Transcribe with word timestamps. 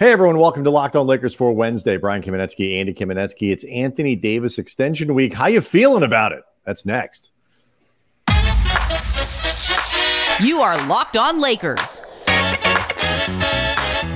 Hey 0.00 0.12
everyone, 0.12 0.38
welcome 0.38 0.64
to 0.64 0.70
Locked 0.70 0.96
On 0.96 1.06
Lakers 1.06 1.34
for 1.34 1.52
Wednesday. 1.52 1.98
Brian 1.98 2.22
Kamenetzky, 2.22 2.80
Andy 2.80 2.94
Kamenetzky. 2.94 3.52
It's 3.52 3.64
Anthony 3.64 4.16
Davis 4.16 4.58
Extension 4.58 5.12
Week. 5.12 5.34
How 5.34 5.48
you 5.48 5.60
feeling 5.60 6.02
about 6.02 6.32
it? 6.32 6.42
That's 6.64 6.86
next. 6.86 7.32
You 10.40 10.62
are 10.62 10.74
Locked 10.86 11.18
On 11.18 11.38
Lakers. 11.42 12.00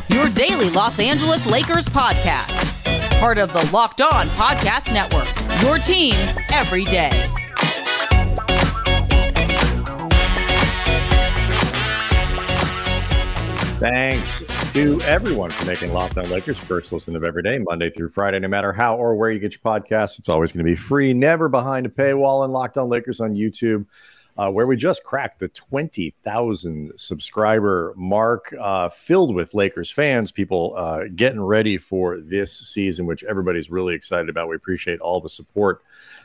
Your 0.09 0.31
daily 0.31 0.71
Los 0.71 0.99
Angeles 0.99 1.45
Lakers 1.45 1.85
podcast. 1.85 3.21
Part 3.21 3.37
of 3.37 3.53
the 3.53 3.71
Locked 3.71 4.01
On 4.01 4.27
Podcast 4.29 4.91
Network. 4.91 5.29
Your 5.63 5.77
team 5.77 6.15
every 6.51 6.87
day. 6.87 7.11
Thanks 13.79 14.43
to 14.75 15.01
everyone 15.03 15.53
for 15.53 15.67
making 15.67 15.93
Locked 15.93 16.19
On 16.19 16.29
Lakers 16.29 16.59
first 16.59 16.93
listen 16.93 17.15
of 17.15 17.23
every 17.23 17.45
day, 17.45 17.61
Monday 17.61 17.91
through 17.91 18.09
Friday. 18.09 18.41
No 18.41 18.49
matter 18.49 18.73
how 18.73 18.97
or 18.97 19.15
where 19.15 19.31
you 19.31 19.39
get 19.39 19.53
your 19.53 19.61
podcast, 19.61 20.19
it's 20.19 20.29
always 20.29 20.51
going 20.51 20.67
to 20.67 20.69
be 20.69 20.75
free, 20.75 21.15
never 21.15 21.49
behind 21.49 21.87
a 21.87 21.89
paywall. 21.89 22.43
And 22.43 22.53
Locked 22.53 22.77
On 22.77 22.89
Lakers 22.89 23.21
on 23.21 23.37
YouTube, 23.37 23.87
uh, 24.37 24.51
where 24.51 24.67
we 24.67 24.77
just 24.77 25.05
cracked 25.05 25.39
the 25.39 25.47
20,000 25.47 26.93
subscriber 26.97 27.95
mark, 27.97 28.53
uh, 28.61 28.89
filled 28.89 29.33
with 29.33 29.55
Lakers 29.55 29.93
fans, 29.93 30.33
people 30.33 30.75
uh, 30.77 31.05
getting 31.15 31.41
ready 31.41 31.79
for 31.79 32.19
this 32.19 32.53
season, 32.53 33.07
which 33.07 33.23
everybody's 33.23 33.71
really 33.71 33.95
excited 33.95 34.29
about. 34.29 34.49
We 34.49 34.57
appreciate 34.57 34.99
all 34.99 35.21
the 35.21 35.29
support 35.29 35.83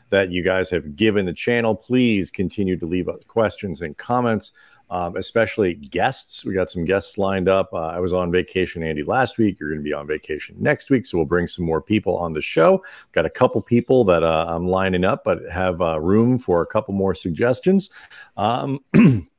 that 0.09 0.31
you 0.31 0.43
guys 0.43 0.71
have 0.71 0.95
given 0.95 1.27
the 1.27 1.33
channel. 1.33 1.75
Please 1.75 2.31
continue 2.31 2.77
to 2.77 2.87
leave 2.87 3.07
questions 3.27 3.79
and 3.79 3.95
comments 3.95 4.53
um, 4.91 5.15
especially 5.15 5.75
guests. 5.75 6.43
We 6.43 6.53
got 6.53 6.69
some 6.69 6.85
guests 6.85 7.17
lined 7.17 7.47
up. 7.47 7.69
Uh, 7.73 7.87
I 7.87 7.99
was 7.99 8.13
on 8.13 8.31
vacation, 8.31 8.83
Andy, 8.83 9.03
last 9.03 9.37
week. 9.37 9.59
You're 9.59 9.69
going 9.69 9.79
to 9.79 9.83
be 9.83 9.93
on 9.93 10.07
vacation 10.07 10.55
next 10.59 10.89
week, 10.89 11.05
so 11.05 11.17
we'll 11.17 11.25
bring 11.25 11.47
some 11.47 11.65
more 11.65 11.81
people 11.81 12.17
on 12.17 12.33
the 12.33 12.41
show. 12.41 12.83
Got 13.11 13.25
a 13.25 13.29
couple 13.29 13.61
people 13.61 14.03
that 14.05 14.23
uh, 14.23 14.45
I'm 14.47 14.67
lining 14.67 15.03
up, 15.03 15.23
but 15.23 15.39
have 15.51 15.81
uh, 15.81 15.99
room 15.99 16.39
for 16.39 16.61
a 16.61 16.65
couple 16.65 16.93
more 16.93 17.13
suggestions. 17.13 17.89
Um, 18.35 18.79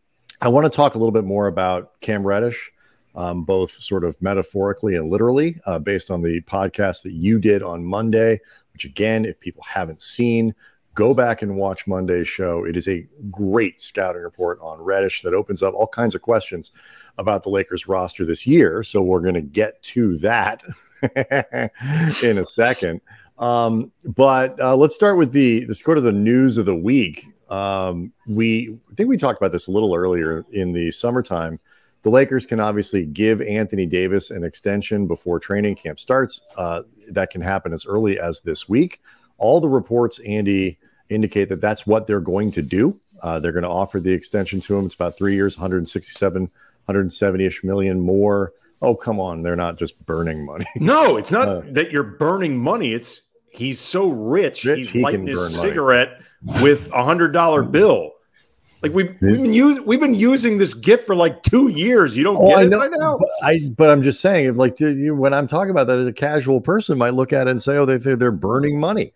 I 0.41 0.49
want 0.49 0.71
to 0.71 0.75
talk 0.75 0.95
a 0.95 0.99
little 0.99 1.13
bit 1.13 1.25
more 1.25 1.49
about 1.49 2.01
Cam 2.01 2.27
Reddish. 2.27 2.73
Um, 3.17 3.43
both 3.43 3.73
sort 3.73 4.05
of 4.05 4.23
metaphorically 4.23 4.95
and 4.95 5.11
literally, 5.11 5.59
uh, 5.67 5.81
based 5.81 6.13
on 6.13 6.23
the 6.23 6.43
podcast 6.43 7.03
that 7.03 7.13
you 7.13 7.41
did 7.41 7.61
on 7.61 7.85
Monday, 7.85 8.39
which 8.73 8.85
again, 8.85 9.25
if 9.25 9.41
people 9.41 9.65
haven't 9.65 10.01
seen, 10.01 10.55
Go 10.95 11.15
back 11.15 11.43
and 11.43 11.57
watch 11.57 11.87
Monday's 11.87 12.29
show. 12.29 12.65
It 12.65 12.77
is 12.77 12.89
a 12.89 13.07
great 13.31 13.81
scouting 13.81 14.23
report 14.23 14.59
on 14.61 14.81
Reddish 14.81 15.23
that 15.23 15.35
opens 15.35 15.63
up 15.63 15.75
all 15.75 15.87
kinds 15.87 16.15
of 16.15 16.23
questions 16.23 16.73
about 17.17 17.43
the 17.43 17.51
Lakers 17.51 17.87
roster 17.87 18.25
this 18.25 18.47
year. 18.47 18.83
So 18.83 19.01
we're 19.01 19.21
going 19.21 19.35
to 19.35 19.41
get 19.41 19.83
to 19.85 20.19
that 20.19 20.63
in 22.23 22.39
a 22.39 22.45
second. 22.45 23.01
Um, 23.39 23.93
but 24.05 24.61
uh, 24.61 24.77
let's 24.77 24.95
start 24.95 25.17
with 25.17 25.33
the 25.33 25.65
let's 25.67 25.83
go 25.83 25.95
to 25.95 26.01
the 26.01 26.13
news 26.13 26.59
of 26.59 26.67
the 26.67 26.77
week. 26.77 27.27
Um, 27.49 28.13
we 28.27 28.79
I 28.91 28.95
think 28.95 29.09
we 29.09 29.17
talked 29.17 29.41
about 29.41 29.53
this 29.53 29.67
a 29.67 29.71
little 29.71 29.95
earlier 29.95 30.45
in 30.53 30.73
the 30.73 30.91
summertime. 30.91 31.59
The 32.03 32.11
Lakers 32.11 32.47
can 32.47 32.61
obviously 32.61 33.05
give 33.05 33.43
Anthony 33.43 33.87
Davis 33.87 34.31
an 34.31 34.45
extension 34.45 35.07
before 35.07 35.39
training 35.39 35.77
camp 35.77 36.01
starts. 36.01 36.41
Uh, 36.57 36.83
that 37.11 37.31
can 37.31 37.43
happen 37.43 37.73
as 37.73 37.85
early 37.87 38.19
as 38.19 38.41
this 38.41 38.69
week. 38.69 39.01
All 39.41 39.61
the 39.61 39.69
reports, 39.69 40.21
Andy, 40.21 40.79
indicate 41.09 41.49
that 41.49 41.61
that's 41.61 41.87
what 41.87 42.07
they're 42.07 42.21
going 42.21 42.53
to 42.53 42.63
do. 42.63 43.01
Uh, 43.23 43.41
they're 43.41 43.53
going 43.53 43.65
to 43.65 43.69
offer 43.69 44.01
the 44.01 44.13
extension 44.13 44.61
to 44.61 44.79
him. 44.79 44.87
It's 44.87 44.95
about 44.95 45.17
three 45.17 45.35
years, 45.35 45.59
167, 45.59 46.43
170 46.43 47.45
ish 47.45 47.65
million 47.65 48.01
more. 48.01 48.53
Oh, 48.83 48.95
come 48.95 49.21
on. 49.21 49.43
They're 49.43 49.57
not 49.57 49.77
just 49.77 50.05
burning 50.07 50.45
money. 50.45 50.67
no, 50.77 51.17
it's 51.17 51.33
not 51.33 51.49
uh, 51.49 51.63
that 51.73 51.91
you're 51.91 52.03
burning 52.03 52.57
money. 52.57 52.95
It's 52.95 53.23
he's 53.51 53.81
so 53.81 54.09
rich, 54.09 54.65
rich 54.65 54.79
he's 54.79 54.91
he 54.91 55.03
lighting 55.03 55.27
his 55.27 55.59
cigarette 55.59 56.21
money. 56.43 56.63
with 56.63 56.91
a 56.93 57.05
hundred 57.05 57.33
dollar 57.33 57.63
bill. 57.63 58.13
Like 58.83 58.95
we've, 58.95 59.21
we've 59.21 59.43
been 59.43 59.53
using 59.53 59.85
we've 59.85 60.01
been 60.01 60.15
using 60.15 60.57
this 60.57 60.73
gift 60.73 61.07
for 61.07 61.15
like 61.15 61.43
two 61.43 61.69
years. 61.69 62.17
You 62.17 62.25
don't 62.25 62.37
oh, 62.37 62.49
get 62.49 62.59
I 62.59 62.63
it 62.63 62.69
know, 62.71 62.79
right 62.79 62.91
now. 62.91 63.19
But 63.19 63.29
I 63.43 63.71
but 63.77 63.91
I'm 63.91 64.03
just 64.03 64.21
saying, 64.21 64.57
like 64.57 64.81
you, 64.81 65.15
when 65.15 65.35
I'm 65.35 65.47
talking 65.47 65.71
about 65.71 65.87
that, 65.89 65.99
a 65.99 66.13
casual 66.13 66.61
person 66.61 66.97
might 66.97 67.15
look 67.15 67.33
at 67.33 67.47
it 67.47 67.51
and 67.51 67.63
say, 67.63 67.77
"Oh, 67.77 67.85
they 67.85 67.99
they're 67.99 68.33
burning 68.33 68.81
money." 68.81 69.13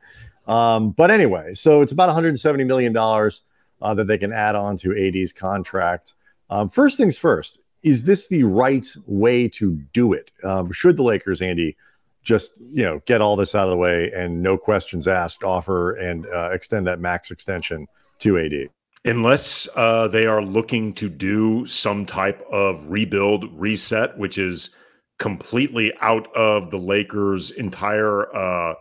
Um, 0.47 0.91
but 0.91 1.11
anyway, 1.11 1.55
so 1.55 1.81
it's 1.81 1.93
about 1.93 2.09
170 2.09 2.65
million 2.65 2.93
dollars 2.93 3.43
uh, 3.81 3.95
that 3.95 4.07
they 4.07 4.19
can 4.19 4.33
add 4.33 4.55
on 4.55 4.77
to 4.79 4.93
AD's 4.95 5.33
contract. 5.33 6.13
Um, 6.51 6.69
first 6.69 6.99
things 6.99 7.17
first, 7.17 7.61
is 7.83 8.05
this 8.05 8.29
the 8.29 8.45
right 8.45 8.87
way 9.07 9.49
to 9.49 9.81
do 9.95 10.13
it? 10.13 10.31
Um, 10.43 10.73
should 10.73 10.99
the 10.99 11.03
Lakers, 11.03 11.41
Andy, 11.41 11.77
just 12.23 12.61
you 12.71 12.83
know 12.83 13.01
get 13.07 13.23
all 13.23 13.37
this 13.37 13.55
out 13.55 13.65
of 13.65 13.71
the 13.71 13.79
way 13.79 14.13
and 14.15 14.43
no 14.43 14.59
questions 14.59 15.09
asked, 15.09 15.43
offer 15.43 15.95
and 15.95 16.27
uh, 16.27 16.51
extend 16.53 16.87
that 16.87 17.01
max 17.01 17.31
extension 17.31 17.87
to 18.19 18.39
AD? 18.39 18.69
Unless 19.07 19.69
uh, 19.77 20.09
they 20.09 20.25
are 20.25 20.43
looking 20.43 20.95
to 20.95 21.11
do 21.11 21.67
some 21.67 22.07
type 22.07 22.43
of 22.51 22.91
rebuild, 22.91 23.53
reset, 23.53 24.17
which 24.17 24.39
is 24.39 24.71
completely 25.19 25.93
out 26.01 26.35
of 26.35 26.71
the 26.71 26.79
Lakers' 26.79 27.51
entire 27.51 28.35
uh, 28.35 28.75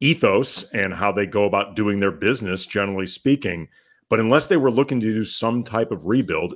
ethos 0.00 0.70
and 0.72 0.92
how 0.92 1.12
they 1.12 1.24
go 1.24 1.44
about 1.44 1.76
doing 1.76 1.98
their 1.98 2.12
business, 2.12 2.66
generally 2.66 3.06
speaking. 3.06 3.68
But 4.10 4.20
unless 4.20 4.46
they 4.48 4.58
were 4.58 4.70
looking 4.70 5.00
to 5.00 5.12
do 5.12 5.24
some 5.24 5.64
type 5.64 5.90
of 5.90 6.04
rebuild, 6.04 6.54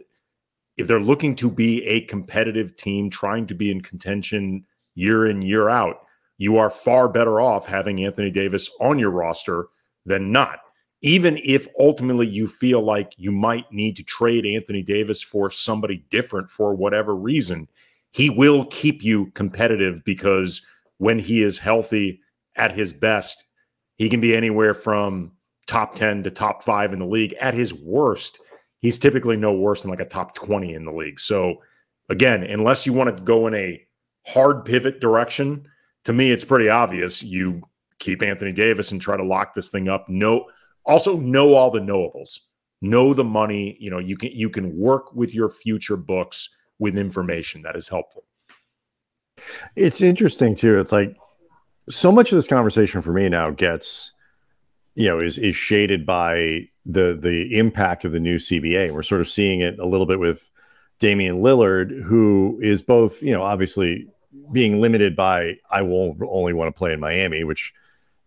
if 0.76 0.86
they're 0.86 1.00
looking 1.00 1.34
to 1.36 1.50
be 1.50 1.84
a 1.86 2.02
competitive 2.02 2.76
team, 2.76 3.08
trying 3.08 3.46
to 3.46 3.54
be 3.54 3.70
in 3.70 3.80
contention 3.80 4.64
year 4.94 5.26
in, 5.26 5.40
year 5.40 5.68
out, 5.70 5.96
you 6.36 6.58
are 6.58 6.70
far 6.70 7.08
better 7.08 7.40
off 7.40 7.66
having 7.66 8.04
Anthony 8.04 8.30
Davis 8.30 8.70
on 8.80 8.98
your 8.98 9.10
roster 9.10 9.68
than 10.04 10.30
not. 10.30 10.60
Even 11.00 11.38
if 11.44 11.68
ultimately 11.78 12.26
you 12.26 12.48
feel 12.48 12.82
like 12.82 13.12
you 13.16 13.30
might 13.30 13.70
need 13.72 13.96
to 13.96 14.02
trade 14.02 14.44
Anthony 14.44 14.82
Davis 14.82 15.22
for 15.22 15.50
somebody 15.50 16.04
different 16.10 16.50
for 16.50 16.74
whatever 16.74 17.14
reason, 17.14 17.68
he 18.12 18.30
will 18.30 18.64
keep 18.66 19.04
you 19.04 19.30
competitive 19.32 20.02
because 20.04 20.62
when 20.98 21.18
he 21.18 21.42
is 21.42 21.58
healthy 21.58 22.20
at 22.56 22.74
his 22.74 22.92
best, 22.92 23.44
he 23.96 24.08
can 24.08 24.20
be 24.20 24.36
anywhere 24.36 24.74
from 24.74 25.32
top 25.66 25.94
10 25.94 26.24
to 26.24 26.30
top 26.30 26.62
five 26.62 26.92
in 26.92 26.98
the 26.98 27.06
league. 27.06 27.34
At 27.40 27.54
his 27.54 27.72
worst, 27.72 28.40
he's 28.80 28.98
typically 28.98 29.36
no 29.36 29.52
worse 29.52 29.82
than 29.82 29.90
like 29.90 30.00
a 30.00 30.04
top 30.04 30.34
20 30.34 30.74
in 30.74 30.84
the 30.84 30.92
league. 30.92 31.20
So, 31.20 31.62
again, 32.08 32.42
unless 32.42 32.86
you 32.86 32.92
want 32.92 33.16
to 33.16 33.22
go 33.22 33.46
in 33.46 33.54
a 33.54 33.80
hard 34.26 34.64
pivot 34.64 35.00
direction, 35.00 35.68
to 36.04 36.12
me, 36.12 36.30
it's 36.30 36.44
pretty 36.44 36.68
obvious. 36.68 37.22
You 37.22 37.62
keep 37.98 38.22
Anthony 38.22 38.52
Davis 38.52 38.90
and 38.90 39.00
try 39.00 39.16
to 39.16 39.24
lock 39.24 39.54
this 39.54 39.68
thing 39.68 39.88
up. 39.88 40.08
No, 40.08 40.46
also 40.84 41.18
know 41.18 41.54
all 41.54 41.70
the 41.70 41.80
knowables. 41.80 42.38
Know 42.80 43.12
the 43.12 43.24
money. 43.24 43.76
You 43.80 43.90
know, 43.90 43.98
you 43.98 44.16
can 44.16 44.30
you 44.32 44.50
can 44.50 44.76
work 44.76 45.14
with 45.14 45.34
your 45.34 45.48
future 45.48 45.96
books 45.96 46.48
with 46.78 46.96
information 46.96 47.62
that 47.62 47.76
is 47.76 47.88
helpful. 47.88 48.24
It's 49.76 50.00
interesting 50.00 50.54
too. 50.54 50.78
It's 50.78 50.92
like 50.92 51.16
so 51.88 52.12
much 52.12 52.32
of 52.32 52.36
this 52.36 52.48
conversation 52.48 53.02
for 53.02 53.12
me 53.12 53.28
now 53.28 53.50
gets 53.50 54.12
you 54.94 55.08
know 55.08 55.20
is 55.20 55.38
is 55.38 55.56
shaded 55.56 56.06
by 56.06 56.68
the 56.84 57.18
the 57.20 57.56
impact 57.56 58.04
of 58.04 58.12
the 58.12 58.20
new 58.20 58.36
CBA. 58.36 58.92
We're 58.92 59.02
sort 59.02 59.20
of 59.20 59.28
seeing 59.28 59.60
it 59.60 59.78
a 59.78 59.86
little 59.86 60.06
bit 60.06 60.18
with 60.18 60.50
Damian 60.98 61.36
Lillard, 61.36 62.04
who 62.04 62.58
is 62.62 62.82
both 62.82 63.22
you 63.22 63.32
know 63.32 63.42
obviously 63.42 64.08
being 64.52 64.80
limited 64.80 65.16
by 65.16 65.56
I 65.70 65.82
will 65.82 66.16
only 66.28 66.52
want 66.52 66.74
to 66.74 66.78
play 66.78 66.92
in 66.92 67.00
Miami, 67.00 67.44
which 67.44 67.72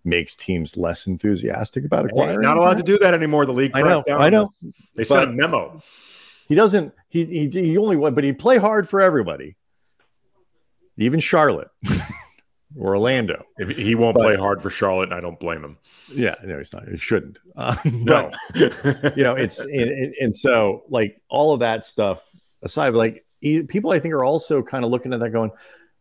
makes 0.03 0.35
teams 0.35 0.77
less 0.77 1.07
enthusiastic 1.07 1.85
about 1.85 2.05
acquiring. 2.05 2.41
not 2.41 2.57
allowed 2.57 2.77
to 2.77 2.83
do 2.83 2.97
that 2.99 3.13
anymore. 3.13 3.45
The 3.45 3.53
league. 3.53 3.71
I 3.73 3.81
know. 3.81 4.03
I 4.09 4.29
know. 4.29 4.51
They 4.95 5.03
sent 5.03 5.29
a 5.29 5.33
memo. 5.33 5.81
He 6.47 6.55
doesn't. 6.55 6.93
He 7.09 7.25
he, 7.25 7.49
he 7.49 7.77
only 7.77 7.95
went, 7.95 8.15
but 8.15 8.23
he 8.23 8.33
play 8.33 8.57
hard 8.57 8.89
for 8.89 9.01
everybody, 9.01 9.55
even 10.97 11.19
Charlotte. 11.19 11.69
Orlando. 12.77 13.45
If 13.57 13.77
he 13.77 13.95
won't 13.95 14.15
but, 14.15 14.23
play 14.23 14.35
hard 14.37 14.61
for 14.61 14.69
Charlotte, 14.69 15.09
and 15.09 15.13
I 15.13 15.21
don't 15.21 15.39
blame 15.39 15.63
him. 15.63 15.77
Yeah, 16.13 16.35
no, 16.43 16.57
he's 16.57 16.73
not. 16.73 16.87
He 16.87 16.97
shouldn't. 16.97 17.39
Uh, 17.55 17.75
no, 17.85 18.31
you 18.55 19.23
know, 19.23 19.35
it's 19.35 19.59
and, 19.59 20.13
and, 20.19 20.35
so 20.35 20.83
like 20.89 21.21
all 21.29 21.53
of 21.53 21.61
that 21.61 21.85
stuff 21.85 22.21
aside, 22.61 22.93
like 22.93 23.25
he, 23.39 23.63
people 23.63 23.91
I 23.91 23.99
think 23.99 24.13
are 24.13 24.23
also 24.23 24.61
kind 24.61 24.85
of 24.85 24.91
looking 24.91 25.13
at 25.13 25.19
that 25.19 25.31
going, 25.31 25.51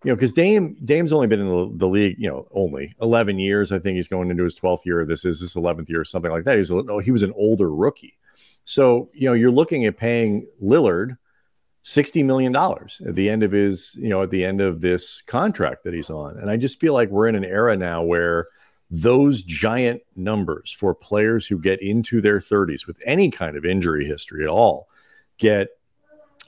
you 0.05 0.11
know, 0.11 0.15
because 0.15 0.33
Dame 0.33 0.77
Dame's 0.85 1.13
only 1.13 1.27
been 1.27 1.41
in 1.41 1.49
the, 1.49 1.71
the, 1.75 1.89
league, 1.89 2.17
you 2.19 2.29
know, 2.29 2.49
only 2.53 2.95
eleven 3.01 3.39
years. 3.39 3.71
I 3.71 3.79
think 3.79 3.97
he's 3.97 4.09
going 4.09 4.31
into 4.31 4.45
his 4.45 4.55
twelfth 4.55 4.87
year. 4.87 5.05
This 5.05 5.25
is 5.25 5.41
his 5.41 5.57
eleventh 5.57 5.91
year, 5.91 6.01
or 6.01 6.05
something 6.05 6.31
like 6.31 6.45
that. 6.45 6.59
He's 6.59 6.71
a, 6.71 6.83
he 7.03 7.11
was 7.11 7.23
an 7.23 7.33
older 7.37 7.71
rookie, 7.71 8.17
so 8.65 9.11
you 9.13 9.29
know, 9.29 9.35
you're 9.35 9.51
looking 9.51 9.85
at 9.85 9.97
paying 9.97 10.47
Lillard 10.63 11.19
60 11.83 12.23
million 12.23 12.53
dollars 12.53 13.01
at 13.07 13.15
the 13.15 13.31
end 13.31 13.43
of 13.43 13.53
his 13.53 13.97
you 13.99 14.11
know 14.11 14.23
at 14.23 14.31
the 14.31 14.45
end 14.45 14.61
of 14.61 14.83
this 14.83 15.23
contract 15.23 15.83
that 15.83 15.95
he's 15.95 16.11
on 16.11 16.37
and 16.37 16.51
i 16.51 16.57
just 16.57 16.79
feel 16.79 16.93
like 16.93 17.09
we're 17.09 17.27
in 17.27 17.35
an 17.35 17.45
era 17.45 17.75
now 17.75 18.03
where 18.03 18.49
those 18.91 19.43
giant 19.43 20.03
numbers 20.15 20.77
for 20.79 20.95
players 20.95 21.47
who 21.47 21.59
get 21.59 21.81
into 21.81 22.21
their 22.21 22.39
30s 22.39 22.87
with 22.87 23.01
any 23.07 23.31
kind 23.31 23.57
of 23.57 23.65
injury 23.65 24.05
history 24.05 24.45
at 24.45 24.51
all 24.51 24.89
get 25.39 25.69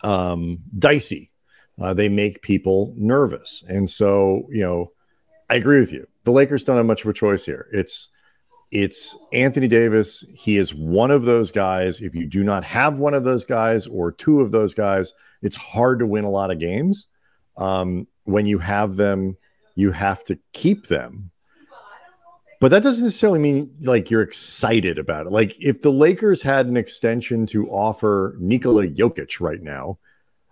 um, 0.02 0.58
dicey 0.78 1.31
uh, 1.80 1.94
they 1.94 2.08
make 2.08 2.42
people 2.42 2.94
nervous. 2.96 3.64
And 3.68 3.88
so, 3.88 4.46
you 4.50 4.62
know, 4.62 4.92
I 5.48 5.56
agree 5.56 5.80
with 5.80 5.92
you. 5.92 6.06
The 6.24 6.32
Lakers 6.32 6.64
don't 6.64 6.76
have 6.76 6.86
much 6.86 7.02
of 7.02 7.10
a 7.10 7.12
choice 7.12 7.44
here. 7.44 7.68
It's 7.72 8.08
it's 8.70 9.14
Anthony 9.34 9.68
Davis. 9.68 10.24
He 10.32 10.56
is 10.56 10.74
one 10.74 11.10
of 11.10 11.24
those 11.24 11.50
guys. 11.50 12.00
If 12.00 12.14
you 12.14 12.26
do 12.26 12.42
not 12.42 12.64
have 12.64 12.96
one 12.98 13.12
of 13.12 13.22
those 13.22 13.44
guys 13.44 13.86
or 13.86 14.10
two 14.10 14.40
of 14.40 14.50
those 14.50 14.72
guys, 14.72 15.12
it's 15.42 15.56
hard 15.56 15.98
to 15.98 16.06
win 16.06 16.24
a 16.24 16.30
lot 16.30 16.50
of 16.50 16.58
games. 16.58 17.06
Um, 17.58 18.06
when 18.24 18.46
you 18.46 18.60
have 18.60 18.96
them, 18.96 19.36
you 19.74 19.92
have 19.92 20.24
to 20.24 20.38
keep 20.54 20.86
them. 20.86 21.32
But 22.60 22.70
that 22.70 22.82
doesn't 22.82 23.04
necessarily 23.04 23.40
mean 23.40 23.74
like 23.82 24.08
you're 24.08 24.22
excited 24.22 24.96
about 24.96 25.26
it. 25.26 25.32
Like 25.32 25.56
if 25.58 25.82
the 25.82 25.90
Lakers 25.90 26.42
had 26.42 26.66
an 26.66 26.76
extension 26.76 27.44
to 27.46 27.68
offer 27.68 28.36
Nikola 28.38 28.86
Jokic 28.86 29.40
right 29.40 29.60
now, 29.60 29.98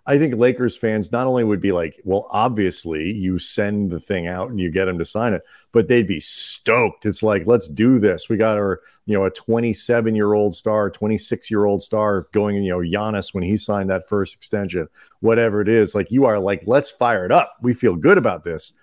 I 0.05 0.17
think 0.17 0.35
Lakers 0.35 0.75
fans 0.75 1.11
not 1.11 1.27
only 1.27 1.43
would 1.43 1.61
be 1.61 1.71
like, 1.71 2.01
well, 2.03 2.27
obviously 2.31 3.11
you 3.11 3.37
send 3.37 3.91
the 3.91 3.99
thing 3.99 4.27
out 4.27 4.49
and 4.49 4.59
you 4.59 4.71
get 4.71 4.85
them 4.85 4.97
to 4.97 5.05
sign 5.05 5.33
it, 5.33 5.43
but 5.71 5.87
they'd 5.87 6.07
be 6.07 6.19
stoked. 6.19 7.05
It's 7.05 7.21
like, 7.21 7.45
let's 7.45 7.67
do 7.67 7.99
this. 7.99 8.27
We 8.27 8.35
got 8.35 8.57
our, 8.57 8.81
you 9.05 9.15
know, 9.15 9.25
a 9.25 9.29
27 9.29 10.15
year 10.15 10.33
old 10.33 10.55
star, 10.55 10.89
26 10.89 11.51
year 11.51 11.65
old 11.65 11.83
star 11.83 12.27
going, 12.31 12.63
you 12.63 12.71
know, 12.71 12.79
Giannis 12.79 13.33
when 13.33 13.43
he 13.43 13.57
signed 13.57 13.91
that 13.91 14.07
first 14.07 14.33
extension, 14.35 14.89
whatever 15.19 15.61
it 15.61 15.69
is. 15.69 15.93
Like 15.93 16.09
you 16.09 16.25
are 16.25 16.39
like, 16.39 16.63
let's 16.65 16.89
fire 16.89 17.23
it 17.23 17.31
up. 17.31 17.55
We 17.61 17.75
feel 17.75 17.95
good 17.95 18.17
about 18.17 18.43
this. 18.43 18.73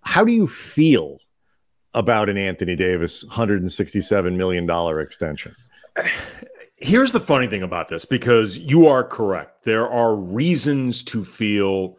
How 0.00 0.24
do 0.24 0.32
you 0.32 0.46
feel 0.46 1.18
about 1.92 2.30
an 2.30 2.38
Anthony 2.38 2.74
Davis 2.74 3.22
$167 3.24 4.36
million 4.36 4.98
extension? 4.98 5.54
here's 6.84 7.12
the 7.12 7.20
funny 7.20 7.46
thing 7.46 7.62
about 7.62 7.88
this 7.88 8.04
because 8.04 8.58
you 8.58 8.86
are 8.86 9.02
correct. 9.02 9.64
There 9.64 9.88
are 9.88 10.14
reasons 10.14 11.02
to 11.04 11.24
feel 11.24 11.96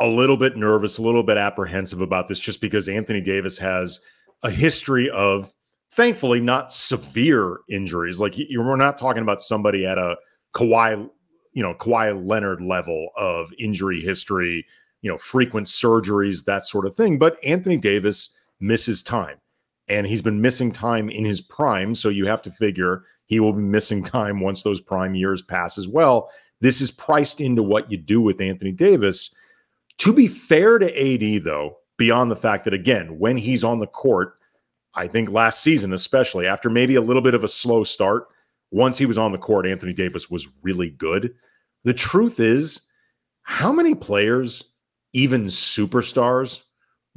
a 0.00 0.06
little 0.06 0.36
bit 0.36 0.56
nervous, 0.56 0.98
a 0.98 1.02
little 1.02 1.22
bit 1.22 1.38
apprehensive 1.38 2.02
about 2.02 2.28
this, 2.28 2.38
just 2.38 2.60
because 2.60 2.88
Anthony 2.88 3.22
Davis 3.22 3.56
has 3.58 4.00
a 4.42 4.50
history 4.50 5.08
of, 5.10 5.52
thankfully, 5.92 6.40
not 6.40 6.72
severe 6.72 7.60
injuries. 7.70 8.20
Like 8.20 8.36
you, 8.36 8.62
we're 8.62 8.76
not 8.76 8.98
talking 8.98 9.22
about 9.22 9.40
somebody 9.40 9.86
at 9.86 9.96
a 9.96 10.16
Kawhi, 10.54 11.08
you 11.54 11.62
know, 11.62 11.74
Kawhi 11.74 12.28
Leonard 12.28 12.60
level 12.60 13.08
of 13.16 13.50
injury 13.58 14.00
history, 14.02 14.66
you 15.00 15.10
know, 15.10 15.16
frequent 15.16 15.68
surgeries, 15.68 16.44
that 16.44 16.66
sort 16.66 16.86
of 16.86 16.94
thing. 16.94 17.18
But 17.18 17.42
Anthony 17.42 17.78
Davis 17.78 18.34
misses 18.60 19.02
time, 19.02 19.38
and 19.88 20.06
he's 20.06 20.22
been 20.22 20.42
missing 20.42 20.70
time 20.70 21.08
in 21.08 21.24
his 21.24 21.40
prime. 21.40 21.94
So 21.94 22.10
you 22.10 22.26
have 22.26 22.42
to 22.42 22.50
figure 22.50 23.04
he 23.28 23.40
will 23.40 23.52
be 23.52 23.62
missing 23.62 24.02
time 24.02 24.40
once 24.40 24.62
those 24.62 24.80
prime 24.80 25.14
years 25.14 25.40
pass 25.40 25.78
as 25.78 25.86
well. 25.86 26.30
This 26.60 26.80
is 26.80 26.90
priced 26.90 27.40
into 27.40 27.62
what 27.62 27.90
you 27.90 27.96
do 27.96 28.20
with 28.20 28.40
Anthony 28.40 28.72
Davis. 28.72 29.32
To 29.98 30.12
be 30.12 30.26
fair 30.26 30.78
to 30.78 30.86
AD, 30.86 31.44
though, 31.44 31.76
beyond 31.98 32.30
the 32.30 32.36
fact 32.36 32.64
that, 32.64 32.74
again, 32.74 33.18
when 33.18 33.36
he's 33.36 33.62
on 33.62 33.78
the 33.78 33.86
court, 33.86 34.34
I 34.94 35.06
think 35.06 35.30
last 35.30 35.62
season, 35.62 35.92
especially 35.92 36.46
after 36.46 36.70
maybe 36.70 36.96
a 36.96 37.00
little 37.00 37.22
bit 37.22 37.34
of 37.34 37.44
a 37.44 37.48
slow 37.48 37.84
start, 37.84 38.28
once 38.70 38.98
he 38.98 39.06
was 39.06 39.18
on 39.18 39.32
the 39.32 39.38
court, 39.38 39.66
Anthony 39.66 39.92
Davis 39.92 40.30
was 40.30 40.48
really 40.62 40.90
good. 40.90 41.34
The 41.84 41.94
truth 41.94 42.40
is, 42.40 42.80
how 43.42 43.72
many 43.72 43.94
players, 43.94 44.64
even 45.12 45.44
superstars, 45.44 46.64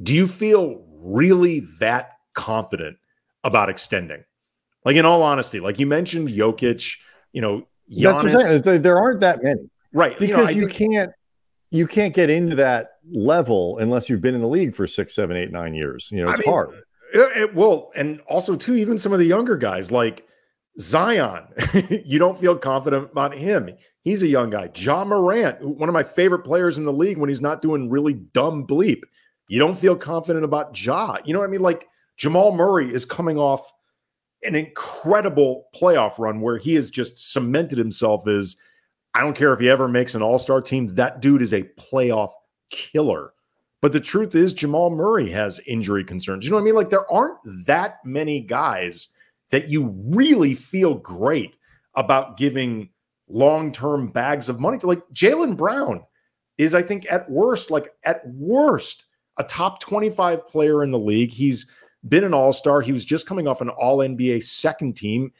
do 0.02 0.14
you 0.14 0.26
feel 0.26 0.84
really 0.88 1.60
that 1.80 2.12
confident 2.34 2.96
about 3.44 3.68
extending? 3.68 4.24
Like 4.84 4.96
in 4.96 5.04
all 5.04 5.22
honesty, 5.22 5.60
like 5.60 5.78
you 5.78 5.86
mentioned 5.86 6.28
Jokic, 6.28 6.96
you 7.32 7.40
know, 7.40 7.66
Giannis, 7.90 8.32
That's 8.32 8.66
what 8.66 8.82
There 8.82 8.98
aren't 8.98 9.20
that 9.20 9.42
many, 9.42 9.70
right? 9.92 10.18
Because 10.18 10.54
you, 10.54 10.62
know, 10.62 10.68
you 10.68 10.68
think, 10.68 10.92
can't 10.92 11.12
you 11.70 11.86
can't 11.86 12.14
get 12.14 12.30
into 12.30 12.56
that 12.56 12.98
level 13.10 13.78
unless 13.78 14.08
you've 14.08 14.20
been 14.20 14.34
in 14.34 14.40
the 14.40 14.48
league 14.48 14.74
for 14.74 14.86
six, 14.86 15.14
seven, 15.14 15.36
eight, 15.36 15.50
nine 15.50 15.74
years. 15.74 16.10
You 16.12 16.22
know, 16.22 16.30
it's 16.30 16.40
I 16.40 16.42
mean, 16.42 16.52
hard. 16.52 16.70
It, 17.14 17.36
it, 17.36 17.54
well, 17.54 17.90
and 17.94 18.20
also 18.22 18.56
too, 18.56 18.74
even 18.74 18.98
some 18.98 19.12
of 19.12 19.18
the 19.18 19.24
younger 19.24 19.56
guys 19.56 19.90
like 19.90 20.26
Zion, 20.78 21.44
you 22.04 22.18
don't 22.18 22.38
feel 22.38 22.56
confident 22.56 23.10
about 23.10 23.34
him. 23.34 23.70
He's 24.02 24.22
a 24.22 24.26
young 24.26 24.50
guy. 24.50 24.70
Ja 24.74 25.04
Morant, 25.04 25.62
one 25.62 25.88
of 25.88 25.92
my 25.92 26.02
favorite 26.02 26.40
players 26.40 26.76
in 26.76 26.84
the 26.84 26.92
league, 26.92 27.18
when 27.18 27.28
he's 27.28 27.40
not 27.40 27.62
doing 27.62 27.88
really 27.88 28.14
dumb 28.14 28.66
bleep, 28.66 29.02
you 29.48 29.58
don't 29.58 29.78
feel 29.78 29.96
confident 29.96 30.44
about 30.44 30.78
Ja. 30.78 31.18
You 31.24 31.32
know 31.32 31.38
what 31.38 31.48
I 31.48 31.50
mean? 31.50 31.60
Like 31.60 31.88
Jamal 32.16 32.52
Murray 32.52 32.92
is 32.92 33.04
coming 33.04 33.38
off 33.38 33.72
an 34.44 34.54
incredible 34.54 35.68
playoff 35.74 36.18
run 36.18 36.40
where 36.40 36.58
he 36.58 36.74
has 36.74 36.90
just 36.90 37.32
cemented 37.32 37.78
himself 37.78 38.26
as 38.26 38.56
I 39.14 39.20
don't 39.20 39.36
care 39.36 39.52
if 39.52 39.60
he 39.60 39.68
ever 39.68 39.88
makes 39.88 40.14
an 40.14 40.22
all 40.22 40.38
star 40.38 40.60
team, 40.60 40.88
that 40.88 41.20
dude 41.20 41.42
is 41.42 41.52
a 41.52 41.68
playoff 41.78 42.32
killer. 42.70 43.32
But 43.80 43.92
the 43.92 44.00
truth 44.00 44.34
is, 44.34 44.54
Jamal 44.54 44.90
Murray 44.90 45.30
has 45.32 45.60
injury 45.66 46.04
concerns. 46.04 46.44
You 46.44 46.50
know 46.50 46.56
what 46.56 46.62
I 46.62 46.64
mean? 46.64 46.74
Like, 46.76 46.90
there 46.90 47.10
aren't 47.12 47.38
that 47.66 47.96
many 48.04 48.40
guys 48.40 49.08
that 49.50 49.68
you 49.68 49.92
really 50.06 50.54
feel 50.54 50.94
great 50.94 51.56
about 51.96 52.36
giving 52.36 52.88
long 53.28 53.72
term 53.72 54.08
bags 54.08 54.48
of 54.48 54.60
money 54.60 54.78
to. 54.78 54.86
Like, 54.86 55.02
Jaylen 55.12 55.56
Brown 55.56 56.04
is, 56.58 56.74
I 56.74 56.82
think, 56.82 57.10
at 57.10 57.28
worst, 57.28 57.70
like, 57.70 57.90
at 58.04 58.22
worst, 58.28 59.04
a 59.36 59.44
top 59.44 59.80
25 59.80 60.46
player 60.46 60.84
in 60.84 60.92
the 60.92 60.98
league. 60.98 61.32
He's 61.32 61.66
been 62.06 62.24
an 62.24 62.34
all 62.34 62.52
star. 62.52 62.80
He 62.80 62.92
was 62.92 63.04
just 63.04 63.26
coming 63.26 63.46
off 63.46 63.60
an 63.60 63.68
all 63.68 63.98
NBA 63.98 64.42
second 64.42 64.96
team. 64.96 65.32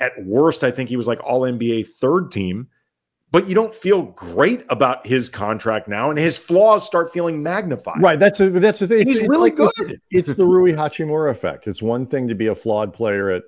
At 0.00 0.12
worst, 0.24 0.64
I 0.64 0.70
think 0.70 0.88
he 0.88 0.96
was 0.96 1.06
like 1.06 1.20
all 1.22 1.42
NBA 1.42 1.86
third 1.86 2.32
team. 2.32 2.68
But 3.30 3.48
you 3.48 3.54
don't 3.54 3.74
feel 3.74 4.02
great 4.02 4.62
about 4.68 5.06
his 5.06 5.30
contract 5.30 5.88
now, 5.88 6.10
and 6.10 6.18
his 6.18 6.36
flaws 6.36 6.84
start 6.84 7.14
feeling 7.14 7.42
magnified. 7.42 8.02
Right. 8.02 8.18
That's 8.18 8.38
a 8.40 8.50
that's 8.50 8.80
the 8.80 8.88
thing. 8.88 9.06
He's 9.06 9.20
it's, 9.20 9.28
really 9.28 9.50
it's 9.50 9.56
good. 9.56 9.72
It's, 9.90 10.02
it's 10.28 10.34
the 10.34 10.44
Rui 10.44 10.72
Hachimura 10.72 11.30
effect. 11.30 11.66
It's 11.66 11.80
one 11.80 12.04
thing 12.04 12.28
to 12.28 12.34
be 12.34 12.46
a 12.46 12.54
flawed 12.54 12.92
player 12.92 13.30
at 13.30 13.44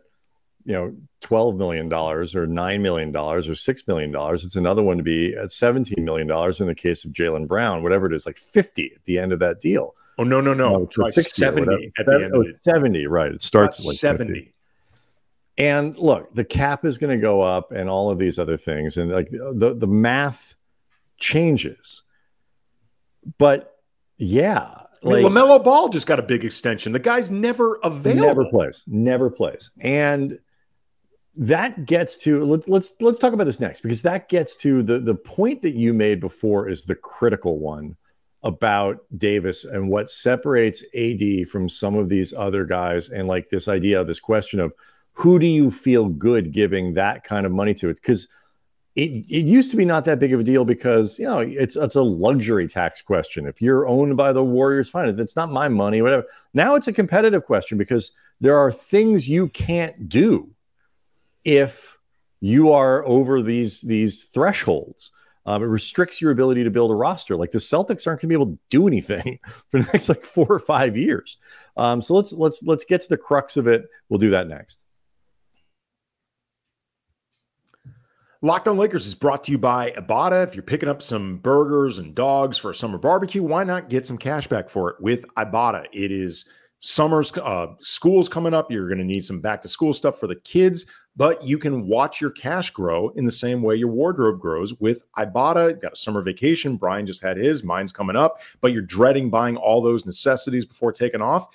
you 0.64 0.72
know 0.72 0.94
twelve 1.20 1.56
million 1.56 1.90
dollars 1.90 2.34
or 2.34 2.46
nine 2.46 2.80
million 2.80 3.12
dollars 3.12 3.46
or 3.46 3.54
six 3.54 3.86
million 3.86 4.10
dollars. 4.10 4.42
It's 4.42 4.56
another 4.56 4.82
one 4.82 4.96
to 4.96 5.02
be 5.02 5.36
at 5.36 5.52
seventeen 5.52 6.02
million 6.02 6.26
dollars 6.26 6.62
in 6.62 6.66
the 6.66 6.74
case 6.74 7.04
of 7.04 7.12
Jaylen 7.12 7.46
Brown, 7.46 7.82
whatever 7.82 8.06
it 8.06 8.14
is, 8.14 8.24
like 8.24 8.38
fifty 8.38 8.90
at 8.94 9.04
the 9.04 9.18
end 9.18 9.34
of 9.34 9.38
that 9.40 9.60
deal. 9.60 9.94
Oh 10.18 10.24
no, 10.24 10.40
no, 10.40 10.54
no! 10.54 10.88
no 10.96 11.10
70 11.10 11.92
at 11.98 12.06
the 12.06 12.24
end. 12.24 12.32
Oh, 12.34 12.44
70, 12.60 13.06
right? 13.06 13.32
It 13.32 13.42
starts 13.42 13.84
like 13.84 13.96
70. 13.96 14.32
50. 14.32 14.54
And 15.56 15.96
look, 15.98 16.32
the 16.34 16.44
cap 16.44 16.84
is 16.84 16.98
going 16.98 17.16
to 17.16 17.20
go 17.20 17.40
up, 17.40 17.70
and 17.72 17.88
all 17.88 18.10
of 18.10 18.18
these 18.18 18.38
other 18.38 18.56
things, 18.56 18.96
and 18.96 19.10
like 19.10 19.30
the 19.30 19.74
the 19.76 19.86
math 19.86 20.54
changes. 21.18 22.02
But 23.38 23.76
yeah, 24.16 24.82
like, 25.02 25.24
LaMelo 25.24 25.62
Ball 25.62 25.90
just 25.90 26.06
got 26.06 26.18
a 26.18 26.22
big 26.22 26.44
extension. 26.44 26.92
The 26.92 26.98
guy's 26.98 27.30
never 27.30 27.78
available. 27.84 28.26
Never 28.26 28.44
plays. 28.46 28.84
Never 28.86 29.30
plays. 29.30 29.70
And 29.80 30.38
that 31.36 31.84
gets 31.84 32.16
to 32.16 32.44
let's 32.44 32.68
let's 32.68 32.92
let's 33.00 33.18
talk 33.18 33.32
about 33.32 33.44
this 33.44 33.60
next 33.60 33.80
because 33.80 34.02
that 34.02 34.28
gets 34.28 34.54
to 34.56 34.82
the 34.82 35.00
the 35.00 35.14
point 35.14 35.62
that 35.62 35.74
you 35.74 35.92
made 35.92 36.20
before 36.20 36.68
is 36.68 36.84
the 36.84 36.94
critical 36.94 37.58
one 37.58 37.96
about 38.44 39.00
Davis 39.16 39.64
and 39.64 39.88
what 39.88 40.10
separates 40.10 40.84
AD 40.94 41.48
from 41.48 41.68
some 41.68 41.96
of 41.96 42.10
these 42.10 42.32
other 42.32 42.64
guys, 42.64 43.08
and 43.08 43.26
like 43.26 43.48
this 43.48 43.66
idea, 43.66 44.02
of 44.02 44.06
this 44.06 44.20
question 44.20 44.60
of 44.60 44.72
who 45.14 45.38
do 45.38 45.46
you 45.46 45.70
feel 45.70 46.08
good 46.08 46.52
giving 46.52 46.94
that 46.94 47.24
kind 47.24 47.46
of 47.46 47.52
money 47.52 47.74
to? 47.74 47.88
It 47.88 47.94
because 47.94 48.28
it, 48.94 49.26
it 49.28 49.46
used 49.46 49.70
to 49.72 49.76
be 49.76 49.84
not 49.84 50.04
that 50.04 50.20
big 50.20 50.32
of 50.32 50.40
a 50.40 50.44
deal 50.44 50.64
because 50.64 51.18
you 51.18 51.24
know 51.24 51.40
it's 51.40 51.74
it's 51.74 51.96
a 51.96 52.02
luxury 52.02 52.68
tax 52.68 53.00
question. 53.00 53.46
If 53.46 53.62
you're 53.62 53.86
owned 53.88 54.16
by 54.16 54.32
the 54.32 54.44
Warriors, 54.44 54.90
fine. 54.90 55.18
It's 55.18 55.36
not 55.36 55.50
my 55.50 55.68
money, 55.68 56.02
whatever. 56.02 56.26
Now 56.52 56.74
it's 56.74 56.86
a 56.86 56.92
competitive 56.92 57.44
question 57.44 57.78
because 57.78 58.12
there 58.40 58.58
are 58.58 58.70
things 58.70 59.28
you 59.28 59.48
can't 59.48 60.08
do 60.08 60.50
if 61.44 61.98
you 62.40 62.72
are 62.72 63.04
over 63.06 63.42
these 63.42 63.80
these 63.80 64.24
thresholds. 64.24 65.10
Um, 65.46 65.62
it 65.62 65.66
restricts 65.66 66.20
your 66.20 66.30
ability 66.30 66.64
to 66.64 66.70
build 66.70 66.90
a 66.90 66.94
roster. 66.94 67.36
Like 67.36 67.50
the 67.50 67.58
Celtics 67.58 68.06
aren't 68.06 68.20
going 68.20 68.20
to 68.20 68.26
be 68.28 68.34
able 68.34 68.46
to 68.46 68.58
do 68.70 68.86
anything 68.86 69.38
for 69.70 69.80
the 69.80 69.86
next 69.92 70.08
like 70.08 70.24
four 70.24 70.46
or 70.48 70.58
five 70.58 70.96
years. 70.96 71.36
Um, 71.76 72.00
so 72.00 72.14
let's 72.14 72.32
let's 72.32 72.62
let's 72.62 72.84
get 72.84 73.02
to 73.02 73.08
the 73.08 73.16
crux 73.16 73.56
of 73.56 73.66
it. 73.66 73.84
We'll 74.08 74.18
do 74.18 74.30
that 74.30 74.48
next. 74.48 74.78
Locked 78.44 78.68
on 78.68 78.76
Lakers 78.76 79.06
is 79.06 79.14
brought 79.14 79.44
to 79.44 79.52
you 79.52 79.56
by 79.56 79.92
Ibotta. 79.92 80.44
If 80.44 80.54
you're 80.54 80.62
picking 80.62 80.88
up 80.88 81.00
some 81.00 81.38
burgers 81.38 81.96
and 81.96 82.14
dogs 82.14 82.58
for 82.58 82.70
a 82.70 82.74
summer 82.74 82.98
barbecue, 82.98 83.42
why 83.42 83.64
not 83.64 83.88
get 83.88 84.06
some 84.06 84.18
cash 84.18 84.46
back 84.46 84.68
for 84.68 84.90
it 84.90 84.96
with 85.00 85.24
Ibotta? 85.36 85.86
It 85.92 86.12
is 86.12 86.46
summer's 86.78 87.32
uh, 87.38 87.68
school's 87.80 88.28
coming 88.28 88.52
up. 88.52 88.70
You're 88.70 88.86
going 88.86 88.98
to 88.98 89.04
need 89.04 89.24
some 89.24 89.40
back 89.40 89.62
to 89.62 89.68
school 89.68 89.94
stuff 89.94 90.20
for 90.20 90.26
the 90.26 90.36
kids 90.36 90.84
but 91.16 91.42
you 91.44 91.58
can 91.58 91.86
watch 91.86 92.20
your 92.20 92.30
cash 92.30 92.70
grow 92.70 93.10
in 93.10 93.24
the 93.24 93.32
same 93.32 93.62
way 93.62 93.76
your 93.76 93.88
wardrobe 93.88 94.40
grows 94.40 94.74
with 94.80 95.10
Ibotta. 95.12 95.80
Got 95.80 95.92
a 95.92 95.96
summer 95.96 96.22
vacation. 96.22 96.76
Brian 96.76 97.06
just 97.06 97.22
had 97.22 97.36
his, 97.36 97.62
mine's 97.62 97.92
coming 97.92 98.16
up, 98.16 98.40
but 98.60 98.72
you're 98.72 98.82
dreading 98.82 99.30
buying 99.30 99.56
all 99.56 99.80
those 99.80 100.06
necessities 100.06 100.66
before 100.66 100.92
taking 100.92 101.22
off. 101.22 101.48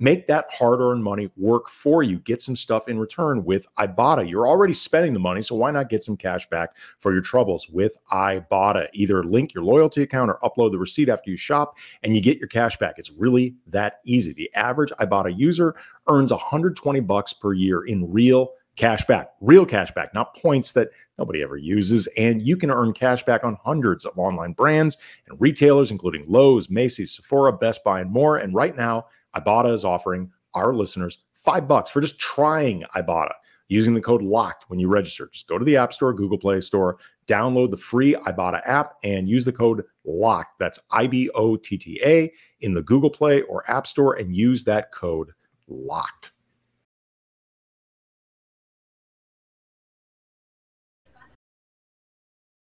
make 0.00 0.26
that 0.26 0.46
hard 0.50 0.80
earned 0.80 1.04
money 1.04 1.30
work 1.36 1.68
for 1.68 2.02
you. 2.02 2.18
Get 2.20 2.40
some 2.40 2.56
stuff 2.56 2.88
in 2.88 2.98
return 2.98 3.44
with 3.44 3.66
Ibotta. 3.78 4.28
You're 4.28 4.48
already 4.48 4.72
spending 4.72 5.12
the 5.12 5.20
money, 5.20 5.42
so 5.42 5.54
why 5.54 5.70
not 5.70 5.90
get 5.90 6.02
some 6.02 6.16
cash 6.16 6.48
back 6.48 6.74
for 6.98 7.12
your 7.12 7.20
troubles 7.20 7.68
with 7.68 7.96
Ibotta? 8.10 8.88
Either 8.94 9.22
link 9.22 9.54
your 9.54 9.62
loyalty 9.62 10.02
account 10.02 10.30
or 10.30 10.38
upload 10.42 10.72
the 10.72 10.78
receipt 10.78 11.08
after 11.08 11.30
you 11.30 11.36
shop 11.36 11.76
and 12.02 12.16
you 12.16 12.22
get 12.22 12.38
your 12.38 12.48
cash 12.48 12.78
back. 12.78 12.94
It's 12.98 13.12
really 13.12 13.54
that 13.68 14.00
easy. 14.04 14.32
The 14.32 14.50
average 14.54 14.90
Ibotta 14.98 15.38
user 15.38 15.76
earns 16.08 16.32
120 16.32 17.00
bucks 17.00 17.32
per 17.32 17.52
year 17.52 17.84
in 17.84 18.10
real 18.10 18.52
cash 18.76 19.04
back, 19.06 19.30
real 19.40 19.66
cash 19.66 19.92
back, 19.92 20.14
not 20.14 20.34
points 20.36 20.72
that 20.72 20.88
nobody 21.18 21.42
ever 21.42 21.56
uses. 21.56 22.06
And 22.16 22.40
you 22.40 22.56
can 22.56 22.70
earn 22.70 22.92
cash 22.92 23.22
back 23.24 23.44
on 23.44 23.58
hundreds 23.62 24.04
of 24.04 24.18
online 24.18 24.52
brands 24.52 24.96
and 25.28 25.40
retailers, 25.40 25.90
including 25.90 26.24
Lowe's, 26.26 26.70
Macy's, 26.70 27.12
Sephora, 27.12 27.52
Best 27.52 27.84
Buy, 27.84 28.00
and 28.00 28.10
more. 28.10 28.38
And 28.38 28.54
right 28.54 28.76
now, 28.76 29.06
Ibotta 29.36 29.72
is 29.74 29.84
offering 29.84 30.30
our 30.54 30.74
listeners 30.74 31.18
five 31.34 31.68
bucks 31.68 31.90
for 31.90 32.00
just 32.00 32.18
trying 32.18 32.84
Ibotta 32.96 33.32
using 33.68 33.94
the 33.94 34.00
code 34.00 34.22
LOCKED 34.22 34.64
when 34.68 34.80
you 34.80 34.88
register. 34.88 35.28
Just 35.32 35.46
go 35.46 35.56
to 35.56 35.64
the 35.64 35.76
App 35.76 35.92
Store, 35.92 36.12
Google 36.12 36.38
Play 36.38 36.60
Store, 36.60 36.98
download 37.26 37.70
the 37.70 37.76
free 37.76 38.14
Ibotta 38.14 38.60
app, 38.66 38.94
and 39.04 39.28
use 39.28 39.44
the 39.44 39.52
code 39.52 39.84
LOCKED. 40.04 40.50
That's 40.58 40.78
I 40.90 41.06
B 41.06 41.30
O 41.34 41.56
T 41.56 41.78
T 41.78 42.00
A 42.04 42.32
in 42.60 42.74
the 42.74 42.82
Google 42.82 43.10
Play 43.10 43.42
or 43.42 43.68
App 43.70 43.86
Store 43.86 44.14
and 44.14 44.34
use 44.34 44.64
that 44.64 44.92
code 44.92 45.30
LOCKED. 45.68 46.30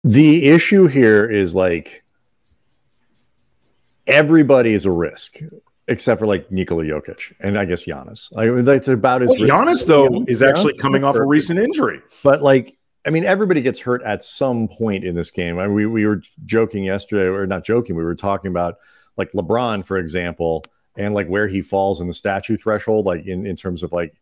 The 0.04 0.48
issue 0.48 0.88
here 0.88 1.28
is 1.30 1.54
like 1.54 2.02
everybody 4.06 4.72
is 4.72 4.84
a 4.84 4.90
risk 4.90 5.38
except 5.88 6.20
for 6.20 6.26
like 6.26 6.50
Nikola 6.50 6.84
Jokic 6.84 7.34
and 7.40 7.58
I 7.58 7.64
guess 7.64 7.84
Giannis. 7.84 8.32
Like 8.32 8.48
it's 8.48 8.88
about 8.88 9.22
as 9.22 9.28
well, 9.28 9.38
Giannis 9.38 9.86
though 9.86 10.24
is 10.26 10.42
actually 10.42 10.74
coming 10.74 11.04
off 11.04 11.14
a 11.16 11.24
recent 11.24 11.58
injury. 11.58 12.00
But 12.22 12.42
like 12.42 12.76
I 13.04 13.10
mean, 13.10 13.24
everybody 13.24 13.62
gets 13.62 13.80
hurt 13.80 14.02
at 14.02 14.22
some 14.22 14.68
point 14.68 15.04
in 15.04 15.16
this 15.16 15.30
game. 15.30 15.58
I 15.58 15.66
mean, 15.66 15.74
we 15.74 15.86
we 15.86 16.06
were 16.06 16.22
joking 16.44 16.84
yesterday, 16.84 17.28
or 17.28 17.46
not 17.46 17.64
joking. 17.64 17.96
We 17.96 18.04
were 18.04 18.14
talking 18.14 18.50
about 18.50 18.76
like 19.16 19.32
LeBron, 19.32 19.84
for 19.84 19.98
example, 19.98 20.64
and 20.96 21.14
like 21.14 21.26
where 21.26 21.48
he 21.48 21.62
falls 21.62 22.00
in 22.00 22.06
the 22.06 22.14
statue 22.14 22.56
threshold, 22.56 23.06
like 23.06 23.26
in 23.26 23.44
in 23.46 23.56
terms 23.56 23.82
of 23.82 23.92
like 23.92 24.14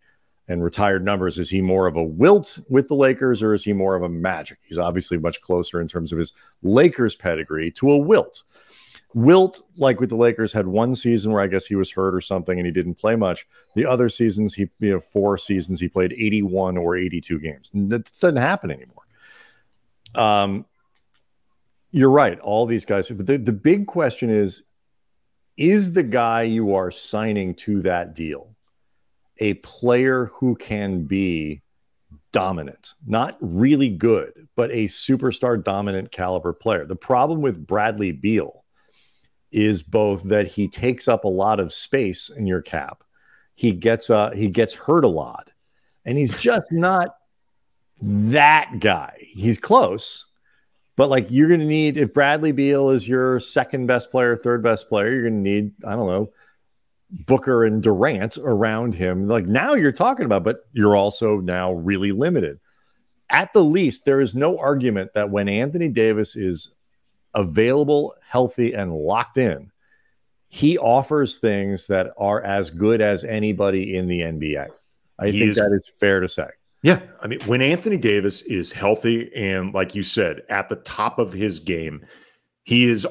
and 0.51 0.65
retired 0.65 1.05
numbers. 1.05 1.39
Is 1.39 1.51
he 1.51 1.63
more 1.63 1.87
of 1.87 1.95
a 1.95 2.03
Wilt 2.03 2.59
with 2.69 2.89
the 2.89 2.97
Lakers, 2.97 3.41
or 3.41 3.55
is 3.55 3.63
he 3.63 3.73
more 3.73 3.95
of 3.95 4.03
a 4.03 4.09
Magic? 4.09 4.59
He's 4.65 4.79
obviously 4.79 5.17
much 5.17 5.41
closer 5.41 5.81
in 5.81 5.87
terms 5.87 6.11
of 6.11 6.19
his 6.19 6.35
Lakers 6.61 7.15
pedigree 7.15 7.71
to 7.71 7.93
a 7.93 7.97
Wilt. 7.97 8.43
Wilt, 9.15 9.63
like 9.77 10.01
with 10.01 10.11
the 10.11 10.17
Lakers, 10.17 10.53
had 10.53 10.67
one 10.67 10.97
season 10.97 11.31
where 11.31 11.41
I 11.41 11.47
guess 11.47 11.67
he 11.67 11.77
was 11.77 11.93
hurt 11.93 12.17
or 12.17 12.21
something 12.21 12.59
and 12.59 12.67
he 12.67 12.73
didn't 12.73 12.97
play 12.97 13.15
much. 13.15 13.47
The 13.77 13.87
other 13.87 14.09
seasons, 14.09 14.55
he 14.55 14.69
you 14.81 14.95
know 14.95 15.01
four 15.01 15.39
seasons 15.39 15.79
he 15.79 15.89
played 15.89 16.13
81 16.13 16.77
or 16.77 16.97
82 16.97 17.39
games. 17.39 17.71
That 17.73 18.11
doesn't 18.21 18.37
happen 18.37 18.73
anymore. 18.73 19.05
Um, 20.17 20.67
you're 21.93 22.11
right. 22.11 22.41
All 22.41 22.67
these 22.67 22.85
guys, 22.85 23.09
but 23.09 23.27
the, 23.27 23.39
the 23.39 23.53
big 23.53 23.87
question 23.87 24.31
is: 24.31 24.65
Is 25.57 25.93
the 25.93 26.03
guy 26.03 26.43
you 26.43 26.75
are 26.75 26.91
signing 26.91 27.55
to 27.57 27.83
that 27.83 28.15
deal 28.15 28.50
a 29.41 29.55
player 29.55 30.27
who 30.27 30.55
can 30.55 31.05
be 31.05 31.63
dominant, 32.33 32.95
not 33.07 33.37
really 33.41 33.89
good, 33.89 34.49
but 34.55 34.71
a 34.71 34.85
superstar 34.85 35.63
dominant 35.63 36.13
caliber 36.13 36.53
player? 36.53 36.85
The 36.85 36.97
problem 36.97 37.41
with 37.41 37.67
Bradley 37.67 38.13
Beal 38.13 38.65
is 39.51 39.83
both 39.83 40.23
that 40.25 40.49
he 40.49 40.69
takes 40.69 41.09
up 41.09 41.25
a 41.25 41.29
lot 41.29 41.59
of 41.59 41.73
space 41.73 42.29
in 42.29 42.47
your 42.47 42.63
cap. 42.63 43.03
He 43.55 43.73
gets 43.73 44.09
uh 44.09 44.31
he 44.31 44.49
gets 44.49 44.75
hurt 44.75 45.05
a 45.05 45.09
lot. 45.09 45.51
And 46.05 46.17
he's 46.17 46.39
just 46.39 46.71
not 46.73 47.17
that 48.01 48.81
guy. 48.81 49.17
He's 49.21 49.59
close. 49.59 50.27
But 50.97 51.11
like 51.11 51.29
you're 51.31 51.49
going 51.49 51.61
to 51.61 51.67
need 51.67 51.97
if 51.97 52.13
Bradley 52.13 52.53
Beal 52.53 52.91
is 52.91 53.09
your 53.09 53.41
second 53.41 53.87
best 53.87 54.11
player, 54.11 54.37
third 54.37 54.63
best 54.63 54.89
player, 54.89 55.11
you're 55.13 55.29
going 55.29 55.43
to 55.43 55.51
need 55.51 55.73
I 55.85 55.93
don't 55.93 56.07
know 56.07 56.33
Booker 57.11 57.65
and 57.65 57.83
Durant 57.83 58.39
around 58.39 58.95
him. 58.95 59.27
Like 59.27 59.47
now 59.47 59.75
you're 59.75 59.93
talking 59.93 60.27
about, 60.27 60.45
but 60.45 60.61
you're 60.73 60.97
also 60.97 61.39
now 61.39 61.73
really 61.73 62.13
limited. 62.13 62.61
At 63.29 63.53
the 63.53 63.65
least, 63.65 64.05
there 64.05 64.21
is 64.21 64.35
no 64.35 64.59
argument 64.59 65.15
that 65.15 65.31
when 65.31 65.49
Anthony 65.49 65.89
Davis 65.89 66.37
is 66.37 66.71
available, 67.35 68.15
healthy, 68.27 68.73
and 68.73 68.93
locked 68.93 69.39
in, 69.39 69.71
he 70.49 70.77
offers 70.79 71.39
things 71.39 71.87
that 71.87 72.13
are 72.19 72.43
as 72.43 72.71
good 72.71 73.01
as 73.01 73.23
anybody 73.23 73.97
in 73.97 74.09
the 74.09 74.21
NBA. 74.21 74.67
I 75.19 75.27
he 75.27 75.39
think 75.39 75.51
is, 75.51 75.57
that 75.57 75.73
is 75.73 75.89
fair 76.01 76.19
to 76.21 76.27
say. 76.27 76.49
Yeah. 76.83 77.01
I 77.21 77.29
mean, 77.29 77.41
when 77.43 77.63
Anthony 77.63 77.99
Davis 77.99 78.43
is 78.43 78.73
healthy 78.73 79.31
and, 79.37 79.73
like 79.73 79.95
you 79.95 80.03
said, 80.03 80.43
at 80.49 80.69
the 80.69 80.77
top 80.77 81.19
of 81.21 81.33
his 81.33 81.61
game, 81.61 82.05
he 82.65 82.85
is 82.85 83.07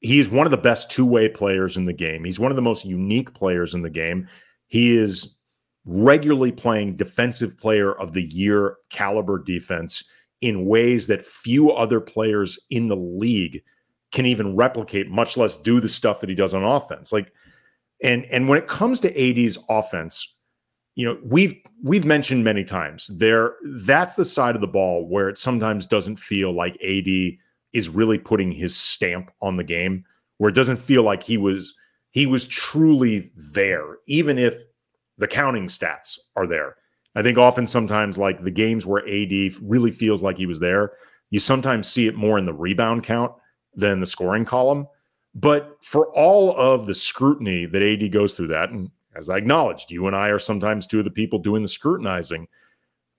he 0.00 0.18
is 0.18 0.30
one 0.30 0.46
of 0.46 0.50
the 0.50 0.56
best 0.56 0.90
two-way 0.90 1.28
players 1.28 1.76
in 1.76 1.84
the 1.84 1.92
game. 1.92 2.24
He's 2.24 2.40
one 2.40 2.50
of 2.50 2.56
the 2.56 2.62
most 2.62 2.84
unique 2.84 3.34
players 3.34 3.74
in 3.74 3.82
the 3.82 3.90
game. 3.90 4.28
He 4.66 4.96
is 4.96 5.36
regularly 5.84 6.52
playing 6.52 6.96
defensive 6.96 7.56
player 7.58 7.92
of 7.92 8.12
the 8.12 8.22
year 8.22 8.76
caliber 8.90 9.38
defense 9.38 10.04
in 10.40 10.66
ways 10.66 11.06
that 11.06 11.26
few 11.26 11.70
other 11.70 12.00
players 12.00 12.58
in 12.70 12.88
the 12.88 12.96
league 12.96 13.62
can 14.12 14.26
even 14.26 14.56
replicate, 14.56 15.08
much 15.08 15.36
less 15.36 15.56
do 15.56 15.80
the 15.80 15.88
stuff 15.88 16.20
that 16.20 16.28
he 16.28 16.34
does 16.34 16.54
on 16.54 16.64
offense. 16.64 17.12
Like, 17.12 17.32
and 18.02 18.24
and 18.26 18.48
when 18.48 18.58
it 18.58 18.68
comes 18.68 19.00
to 19.00 19.44
AD's 19.46 19.58
offense, 19.68 20.36
you 20.94 21.04
know, 21.04 21.18
we've 21.22 21.54
we've 21.82 22.06
mentioned 22.06 22.42
many 22.42 22.64
times 22.64 23.08
there 23.18 23.54
that's 23.64 24.14
the 24.14 24.24
side 24.24 24.54
of 24.54 24.60
the 24.60 24.66
ball 24.66 25.06
where 25.08 25.28
it 25.28 25.38
sometimes 25.38 25.86
doesn't 25.86 26.18
feel 26.18 26.52
like 26.52 26.82
AD 26.82 27.06
is 27.72 27.88
really 27.88 28.18
putting 28.18 28.52
his 28.52 28.76
stamp 28.76 29.30
on 29.40 29.56
the 29.56 29.64
game, 29.64 30.04
where 30.38 30.50
it 30.50 30.54
doesn't 30.54 30.76
feel 30.76 31.02
like 31.02 31.22
he 31.22 31.36
was 31.36 31.74
he 32.10 32.26
was 32.26 32.46
truly 32.46 33.30
there, 33.36 33.98
even 34.06 34.38
if 34.38 34.54
the 35.18 35.28
counting 35.28 35.66
stats 35.66 36.18
are 36.34 36.46
there. 36.46 36.76
I 37.14 37.22
think 37.22 37.38
often 37.38 37.66
sometimes 37.66 38.18
like 38.18 38.42
the 38.42 38.50
games 38.50 38.86
where 38.86 39.06
AD 39.06 39.52
really 39.62 39.90
feels 39.90 40.22
like 40.22 40.36
he 40.36 40.46
was 40.46 40.60
there, 40.60 40.92
you 41.30 41.40
sometimes 41.40 41.88
see 41.88 42.06
it 42.06 42.16
more 42.16 42.38
in 42.38 42.46
the 42.46 42.54
rebound 42.54 43.04
count 43.04 43.32
than 43.74 44.00
the 44.00 44.06
scoring 44.06 44.44
column. 44.44 44.86
But 45.34 45.76
for 45.82 46.08
all 46.14 46.56
of 46.56 46.86
the 46.86 46.94
scrutiny 46.94 47.66
that 47.66 47.82
AD 47.82 48.10
goes 48.12 48.34
through 48.34 48.48
that, 48.48 48.70
and 48.70 48.90
as 49.14 49.28
I 49.28 49.36
acknowledged, 49.36 49.90
you 49.90 50.06
and 50.06 50.16
I 50.16 50.28
are 50.28 50.38
sometimes 50.38 50.86
two 50.86 50.98
of 50.98 51.04
the 51.04 51.10
people 51.10 51.38
doing 51.38 51.62
the 51.62 51.68
scrutinizing. 51.68 52.48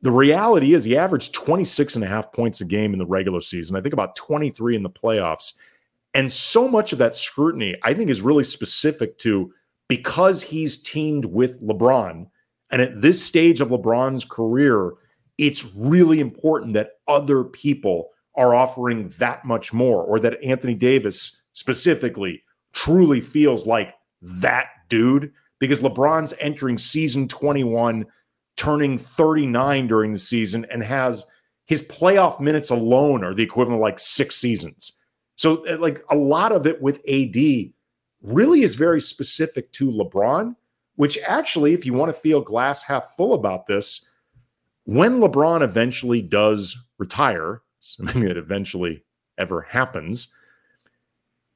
The 0.01 0.11
reality 0.11 0.73
is 0.73 0.83
he 0.83 0.97
averaged 0.97 1.33
26 1.33 1.95
and 1.95 2.03
a 2.03 2.07
half 2.07 2.31
points 2.31 2.61
a 2.61 2.65
game 2.65 2.93
in 2.93 2.99
the 2.99 3.05
regular 3.05 3.41
season. 3.41 3.75
I 3.75 3.81
think 3.81 3.93
about 3.93 4.15
23 4.15 4.75
in 4.75 4.83
the 4.83 4.89
playoffs. 4.89 5.53
And 6.13 6.31
so 6.31 6.67
much 6.67 6.91
of 6.91 6.99
that 6.99 7.15
scrutiny, 7.15 7.75
I 7.83 7.93
think, 7.93 8.09
is 8.09 8.21
really 8.21 8.43
specific 8.43 9.17
to 9.19 9.53
because 9.87 10.41
he's 10.41 10.81
teamed 10.81 11.25
with 11.25 11.61
LeBron 11.61 12.27
and 12.71 12.81
at 12.81 13.01
this 13.01 13.23
stage 13.23 13.61
of 13.61 13.69
LeBron's 13.69 14.23
career, 14.23 14.93
it's 15.37 15.65
really 15.75 16.19
important 16.19 16.73
that 16.73 16.93
other 17.07 17.43
people 17.43 18.09
are 18.35 18.55
offering 18.55 19.09
that 19.19 19.43
much 19.43 19.73
more, 19.73 20.03
or 20.03 20.19
that 20.21 20.41
Anthony 20.41 20.73
Davis 20.73 21.41
specifically 21.51 22.43
truly 22.71 23.19
feels 23.19 23.67
like 23.67 23.93
that 24.21 24.67
dude, 24.87 25.33
because 25.59 25.81
LeBron's 25.81 26.33
entering 26.39 26.77
season 26.77 27.27
21, 27.27 28.05
turning 28.55 28.97
39 28.97 29.87
during 29.87 30.13
the 30.13 30.19
season, 30.19 30.65
and 30.71 30.83
has 30.83 31.25
his 31.65 31.81
playoff 31.83 32.39
minutes 32.39 32.69
alone 32.69 33.23
are 33.23 33.33
the 33.33 33.43
equivalent 33.43 33.79
of 33.79 33.81
like 33.81 33.99
six 33.99 34.35
seasons. 34.35 34.93
So, 35.35 35.67
uh, 35.67 35.77
like 35.79 36.03
a 36.09 36.15
lot 36.15 36.51
of 36.51 36.67
it 36.67 36.81
with 36.81 37.01
AD 37.09 37.71
really 38.21 38.61
is 38.61 38.75
very 38.75 39.01
specific 39.01 39.71
to 39.73 39.89
LeBron 39.89 40.55
which 41.01 41.17
actually, 41.25 41.73
if 41.73 41.83
you 41.83 41.93
want 41.93 42.13
to 42.13 42.19
feel 42.19 42.41
glass 42.41 42.83
half 42.83 43.15
full 43.15 43.33
about 43.33 43.65
this, 43.65 44.07
when 44.83 45.19
LeBron 45.19 45.63
eventually 45.63 46.21
does 46.21 46.77
retire, 46.99 47.63
assuming 47.81 48.29
it 48.29 48.37
eventually 48.37 49.03
ever 49.39 49.61
happens, 49.61 50.31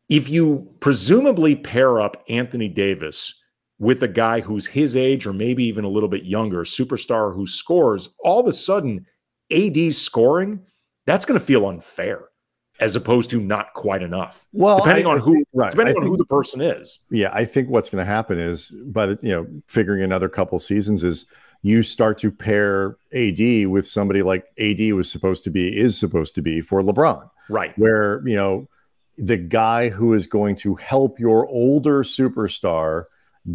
if 0.10 0.30
you 0.30 0.68
presumably 0.80 1.56
pair 1.56 2.02
up 2.02 2.24
Anthony 2.28 2.68
Davis 2.68 3.44
with 3.79 4.03
a 4.03 4.08
guy 4.08 4.39
who's 4.39 4.65
his 4.65 4.96
age 4.96 5.25
or 5.25 5.34
maybe 5.34 5.65
even 5.65 5.84
a 5.84 5.89
little 5.89 6.10
bit 6.10 6.24
younger, 6.24 6.63
superstar 6.63 7.34
who 7.34 7.46
scores, 7.46 8.10
all 8.20 8.39
of 8.39 8.48
a 8.48 8.53
sudden, 8.53 9.05
AD's 9.51 9.98
scoring, 9.98 10.62
that's 11.05 11.25
going 11.25 11.39
to 11.39 11.46
feel 11.46 11.67
unfair 11.67 12.29
as 12.79 12.96
opposed 12.96 13.29
to 13.29 13.39
not 13.39 13.74
quite 13.74 14.01
enough. 14.01 14.46
Well, 14.51 14.77
depending 14.77 15.05
I, 15.05 15.12
on 15.12 15.17
I 15.17 15.20
who, 15.22 15.34
think, 15.34 15.48
right. 15.53 15.72
depending 15.72 15.96
I 15.96 15.98
on 15.98 16.03
think, 16.03 16.13
who 16.13 16.17
the 16.17 16.25
person 16.25 16.62
is. 16.62 17.00
Yeah, 17.10 17.29
I 17.34 17.46
think 17.46 17.70
what's 17.70 17.89
going 17.89 18.03
to 18.03 18.10
happen 18.10 18.38
is, 18.38 18.70
by 18.86 19.08
the 19.08 19.20
you 19.22 19.29
know, 19.29 19.48
figuring 19.67 20.03
another 20.03 20.29
couple 20.29 20.60
seasons 20.60 21.03
is 21.03 21.25
you 21.62 21.84
start 21.84 22.17
to 22.20 22.32
pair 22.32 22.98
AD 23.13 23.67
with 23.67 23.88
somebody 23.88 24.22
like 24.22 24.46
AD 24.60 24.94
was 24.94 25.10
supposed 25.10 25.44
to 25.46 25.50
be 25.50 25.77
is 25.77 25.98
supposed 25.98 26.36
to 26.36 26.41
be 26.41 26.62
for 26.62 26.82
LeBron, 26.82 27.29
right? 27.50 27.77
Where 27.77 28.22
you 28.27 28.36
know 28.36 28.67
the 29.17 29.38
guy 29.38 29.89
who 29.89 30.13
is 30.13 30.27
going 30.27 30.58
to 30.58 30.75
help 30.75 31.20
your 31.20 31.48
older 31.48 32.03
superstar 32.03 33.05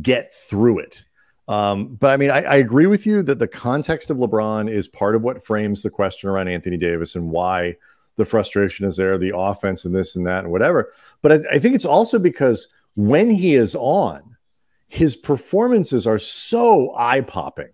get 0.02 0.34
through 0.34 0.78
it 0.78 1.04
Um, 1.48 1.96
but 1.96 2.12
I 2.12 2.16
mean, 2.16 2.30
I, 2.30 2.42
I, 2.42 2.56
agree 2.56 2.86
with 2.86 3.06
you 3.06 3.24
that 3.24 3.40
the 3.40 3.48
context 3.48 4.08
of 4.08 4.18
LeBron 4.18 4.70
is 4.70 4.86
part 4.86 5.16
of 5.16 5.22
what 5.22 5.44
frames 5.44 5.82
the 5.82 5.90
question 5.90 6.30
around 6.30 6.46
Anthony 6.46 6.76
Davis 6.76 7.16
and 7.16 7.32
why 7.32 7.74
the 8.16 8.24
frustration 8.24 8.86
is 8.86 8.96
there, 8.96 9.18
the 9.18 9.36
offense 9.36 9.84
and 9.84 9.92
this 9.92 10.14
and 10.14 10.24
that 10.28 10.44
and 10.44 10.52
whatever. 10.52 10.92
But 11.22 11.32
I, 11.32 11.56
I 11.56 11.58
think 11.58 11.74
it's 11.74 11.84
also 11.84 12.20
because 12.20 12.68
when 12.94 13.30
he 13.30 13.54
is 13.54 13.74
on, 13.74 14.36
his 14.86 15.16
performances 15.16 16.06
are 16.06 16.20
so 16.20 16.94
eye 16.96 17.22
popping 17.22 17.72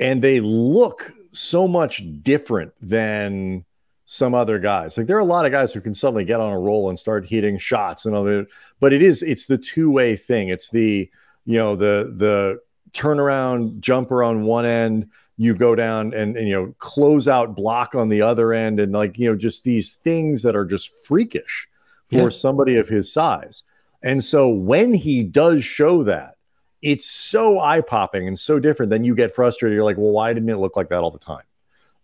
and 0.00 0.22
they 0.22 0.40
look 0.40 1.12
so 1.34 1.68
much 1.68 2.02
different 2.22 2.72
than 2.80 3.66
some 4.14 4.32
other 4.32 4.60
guys. 4.60 4.96
Like 4.96 5.08
there 5.08 5.16
are 5.16 5.20
a 5.20 5.24
lot 5.24 5.44
of 5.44 5.50
guys 5.50 5.72
who 5.72 5.80
can 5.80 5.92
suddenly 5.92 6.24
get 6.24 6.40
on 6.40 6.52
a 6.52 6.58
roll 6.58 6.88
and 6.88 6.96
start 6.96 7.26
hitting 7.26 7.58
shots 7.58 8.04
and 8.04 8.14
all 8.14 8.22
that. 8.24 8.46
But 8.78 8.92
it 8.92 9.02
is 9.02 9.22
it's 9.22 9.46
the 9.46 9.58
two 9.58 9.90
way 9.90 10.14
thing. 10.14 10.48
It's 10.48 10.70
the 10.70 11.10
you 11.44 11.58
know 11.58 11.74
the 11.74 12.14
the 12.16 12.60
turnaround 12.92 13.80
jumper 13.80 14.22
on 14.22 14.44
one 14.44 14.64
end. 14.64 15.10
You 15.36 15.54
go 15.54 15.74
down 15.74 16.14
and, 16.14 16.36
and 16.36 16.48
you 16.48 16.54
know 16.54 16.74
close 16.78 17.26
out 17.26 17.56
block 17.56 17.96
on 17.96 18.08
the 18.08 18.22
other 18.22 18.52
end, 18.52 18.78
and 18.78 18.92
like 18.92 19.18
you 19.18 19.28
know 19.28 19.36
just 19.36 19.64
these 19.64 19.94
things 19.94 20.42
that 20.42 20.54
are 20.54 20.64
just 20.64 20.92
freakish 21.04 21.68
for 22.08 22.16
yeah. 22.16 22.28
somebody 22.28 22.76
of 22.76 22.88
his 22.88 23.12
size. 23.12 23.64
And 24.00 24.22
so 24.22 24.48
when 24.48 24.94
he 24.94 25.24
does 25.24 25.64
show 25.64 26.04
that, 26.04 26.36
it's 26.82 27.10
so 27.10 27.58
eye 27.58 27.80
popping 27.80 28.28
and 28.28 28.38
so 28.38 28.60
different. 28.60 28.90
Then 28.90 29.02
you 29.02 29.16
get 29.16 29.34
frustrated. 29.34 29.74
You're 29.74 29.84
like, 29.84 29.96
well, 29.96 30.12
why 30.12 30.32
didn't 30.32 30.50
it 30.50 30.58
look 30.58 30.76
like 30.76 30.88
that 30.90 31.00
all 31.00 31.10
the 31.10 31.18
time? 31.18 31.44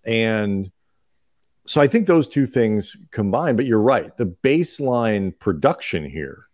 And 0.04 0.72
so 1.70 1.80
I 1.80 1.86
think 1.86 2.08
those 2.08 2.26
two 2.26 2.46
things 2.46 2.96
combine, 3.12 3.54
but 3.54 3.64
you're 3.64 3.78
right. 3.78 4.16
The 4.16 4.26
baseline 4.26 5.38
production 5.38 6.04
here 6.04 6.46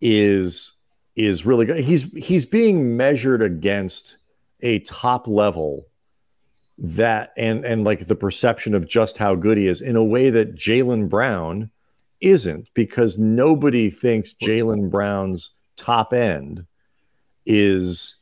is 0.00 0.72
is 1.14 1.46
really 1.46 1.64
good. 1.64 1.84
He's 1.84 2.12
he's 2.12 2.44
being 2.44 2.96
measured 2.96 3.40
against 3.40 4.18
a 4.62 4.80
top 4.80 5.28
level 5.28 5.86
that 6.76 7.34
and 7.36 7.64
and 7.64 7.84
like 7.84 8.08
the 8.08 8.16
perception 8.16 8.74
of 8.74 8.88
just 8.88 9.16
how 9.16 9.36
good 9.36 9.58
he 9.58 9.68
is 9.68 9.80
in 9.80 9.94
a 9.94 10.02
way 10.02 10.28
that 10.30 10.56
Jaylen 10.56 11.08
Brown 11.08 11.70
isn't 12.20 12.68
because 12.74 13.16
nobody 13.16 13.90
thinks 13.90 14.34
Jaylen 14.34 14.90
Brown's 14.90 15.50
top 15.76 16.12
end 16.12 16.66
is 17.44 18.16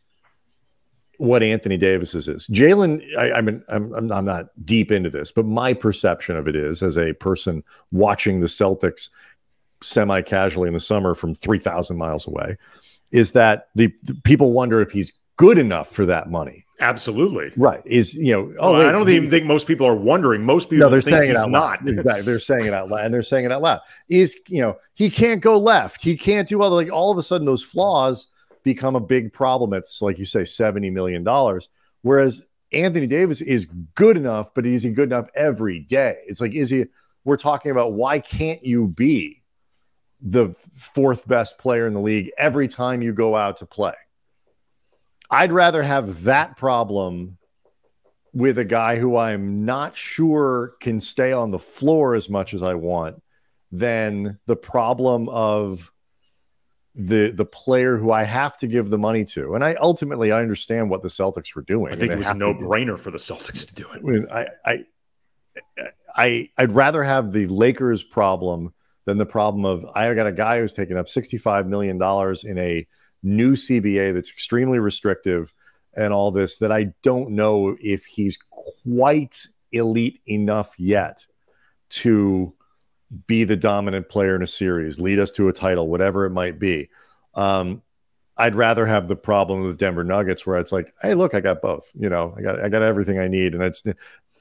what 1.18 1.42
Anthony 1.42 1.76
Davis's 1.76 2.28
is. 2.28 2.47
Jaylen, 2.49 3.02
I, 3.16 3.33
I 3.33 3.40
mean, 3.40 3.62
I'm, 3.68 4.11
I'm 4.12 4.25
not 4.25 4.47
deep 4.64 4.90
into 4.90 5.11
this, 5.11 5.30
but 5.30 5.44
my 5.44 5.73
perception 5.73 6.37
of 6.37 6.49
it 6.49 6.56
is, 6.56 6.83
as 6.83 6.97
a 6.97 7.12
person 7.14 7.62
watching 7.92 8.40
the 8.40 8.47
Celtics 8.47 9.11
semi 9.83 10.23
casually 10.23 10.68
in 10.68 10.75
the 10.75 10.80
summer 10.80 11.14
from 11.14 11.35
3,000 11.35 11.97
miles 11.97 12.26
away, 12.26 12.56
is 13.11 13.33
that 13.33 13.68
the, 13.75 13.92
the, 14.02 14.14
people 14.25 14.52
wonder 14.52 14.80
if 14.80 14.90
he's 14.90 15.12
good 15.37 15.59
enough 15.59 15.90
for 15.90 16.06
that 16.06 16.30
money. 16.30 16.64
Absolutely. 16.80 17.52
Right. 17.56 17.83
Is, 17.85 18.14
you 18.14 18.33
know, 18.33 18.52
oh, 18.59 18.73
well, 18.73 18.80
wait, 18.80 18.88
I 18.88 18.92
don't 18.92 19.06
he, 19.06 19.16
even 19.16 19.30
think 19.30 19.47
most 19.47 19.66
people 19.66 19.87
are 19.87 19.94
wondering. 19.94 20.44
Most 20.44 20.68
people 20.68 20.87
no, 20.87 20.90
they're 20.90 21.00
saying 21.00 21.30
it 21.30 21.37
out 21.37 21.50
not. 21.50 21.85
Loud. 21.85 21.99
exactly. 21.99 22.23
They're 22.23 22.38
saying 22.40 22.66
it 22.66 22.73
out 22.73 22.88
loud 22.88 23.04
and 23.04 23.14
they're 23.14 23.23
saying 23.23 23.44
it 23.44 23.52
out 23.52 23.62
loud. 23.62 23.80
Is, 24.09 24.37
you 24.49 24.61
know, 24.61 24.76
he 24.94 25.09
can't 25.09 25.40
go 25.40 25.56
left. 25.59 26.02
He 26.02 26.16
can't 26.16 26.49
do 26.49 26.61
all 26.61 26.71
the, 26.71 26.76
like, 26.76 26.92
all 26.92 27.12
of 27.12 27.18
a 27.18 27.23
sudden 27.23 27.47
those 27.47 27.62
flaws 27.62 28.26
become 28.64 28.97
a 28.97 29.00
big 29.00 29.33
problem. 29.33 29.73
It's 29.73 30.02
like 30.02 30.18
you 30.18 30.25
say, 30.25 30.40
$70 30.40 30.92
million. 30.92 31.25
Whereas 32.02 32.42
Anthony 32.73 33.06
Davis 33.06 33.40
is 33.40 33.66
good 33.94 34.16
enough, 34.16 34.52
but 34.54 34.66
is 34.66 34.83
he 34.83 34.90
good 34.90 35.11
enough 35.11 35.28
every 35.37 35.78
day? 35.78 36.16
It's 36.26 36.40
like, 36.40 36.54
is 36.54 36.71
he, 36.71 36.87
we're 37.25 37.37
talking 37.37 37.71
about 37.71 37.92
why 37.92 38.18
can't 38.18 38.64
you 38.64 38.88
be 38.88 39.42
the 40.21 40.54
fourth 40.75 41.28
best 41.28 41.59
player 41.59 41.87
in 41.87 41.92
the 41.92 42.00
league 42.00 42.30
every 42.37 42.66
time 42.66 43.02
you 43.02 43.12
go 43.12 43.37
out 43.37 43.59
to 43.59 43.66
play? 43.66 43.94
I'd 45.30 45.52
rather 45.52 45.83
have 45.83 46.25
that 46.25 46.56
problem 46.56 47.38
with 48.33 48.59
a 48.59 48.64
guy 48.64 48.97
who 48.97 49.16
I'm 49.16 49.64
not 49.64 49.97
sure 49.97 50.75
can 50.80 51.00
stay 51.00 51.33
on 51.33 51.52
the 51.52 51.59
floor 51.59 52.14
as 52.14 52.28
much 52.28 52.52
as 52.52 52.62
I 52.62 52.75
want 52.75 53.23
than 53.71 54.38
the 54.47 54.56
problem 54.56 55.28
of 55.28 55.92
the 56.95 57.31
the 57.31 57.45
player 57.45 57.97
who 57.97 58.13
I 58.13 58.23
have 58.23 58.57
to 58.59 58.67
give 58.67 58.91
the 58.91 58.99
money 58.99 59.25
to. 59.27 59.55
And 59.55 59.65
I 59.65 59.75
ultimately 59.75 60.31
I 60.33 60.41
understand 60.41 60.91
what 60.91 61.03
the 61.03 61.09
Celtics 61.09 61.54
were 61.54 61.63
doing. 61.63 61.93
I 61.93 61.97
think 61.97 62.13
it 62.13 62.19
was 62.19 62.28
a 62.28 62.35
no 62.35 62.54
brainer 62.54 62.99
for 62.99 63.11
the 63.11 63.19
Celtics 63.19 63.67
to 63.67 63.75
do 63.75 63.89
it. 63.93 64.28
I, 64.30 64.47
I, 64.65 64.85
I 65.78 65.89
I 66.17 66.50
I'd 66.57 66.73
rather 66.73 67.02
have 67.02 67.33
the 67.33 67.47
Lakers 67.49 68.02
problem 68.02 68.73
than 69.04 69.19
the 69.19 69.26
problem 69.26 69.65
of 69.65 69.85
I 69.95 70.13
got 70.15 70.26
a 70.26 70.33
guy 70.33 70.61
who's 70.61 70.73
taking 70.73 70.97
up 70.97 71.07
$65 71.07 71.67
million 71.67 71.97
in 71.97 72.59
a 72.59 72.87
new 73.23 73.52
CBA 73.52 74.15
that's 74.15 74.30
extremely 74.30 74.78
restrictive 74.78 75.52
and 75.95 76.13
all 76.13 76.30
this 76.30 76.59
that 76.59 76.73
I 76.73 76.95
don't 77.02 77.30
know 77.30 77.76
if 77.80 78.07
he's 78.07 78.39
quite 78.85 79.47
elite 79.73 80.21
enough 80.26 80.75
yet 80.78 81.26
to 81.91 82.54
be 83.27 83.45
the 83.45 83.57
dominant 83.57 84.09
player 84.09 84.37
in 84.37 84.43
a 84.43 84.47
series, 84.47 85.00
lead 85.00 85.19
us 85.19 85.31
to 85.33 85.49
a 85.49 85.53
title, 85.53 85.89
whatever 85.89 86.25
it 86.25 86.31
might 86.31 86.59
be. 86.59 86.89
Um, 87.35 87.83
I'd 88.37 88.55
rather 88.55 88.87
have 88.87 89.09
the 89.09 89.17
problem 89.17 89.63
with 89.63 89.79
Denver 89.79 90.05
Nuggets 90.05 90.45
where 90.45 90.59
it's 90.59 90.73
like, 90.73 90.93
hey, 91.00 91.15
look, 91.15 91.35
I 91.35 91.41
got 91.41 91.63
both. 91.63 91.89
You 91.95 92.09
know, 92.09 92.35
I 92.37 92.43
got 92.43 92.61
I 92.61 92.69
got 92.69 92.83
everything 92.83 93.19
I 93.19 93.29
need, 93.29 93.55
and 93.55 93.63
it's 93.63 93.83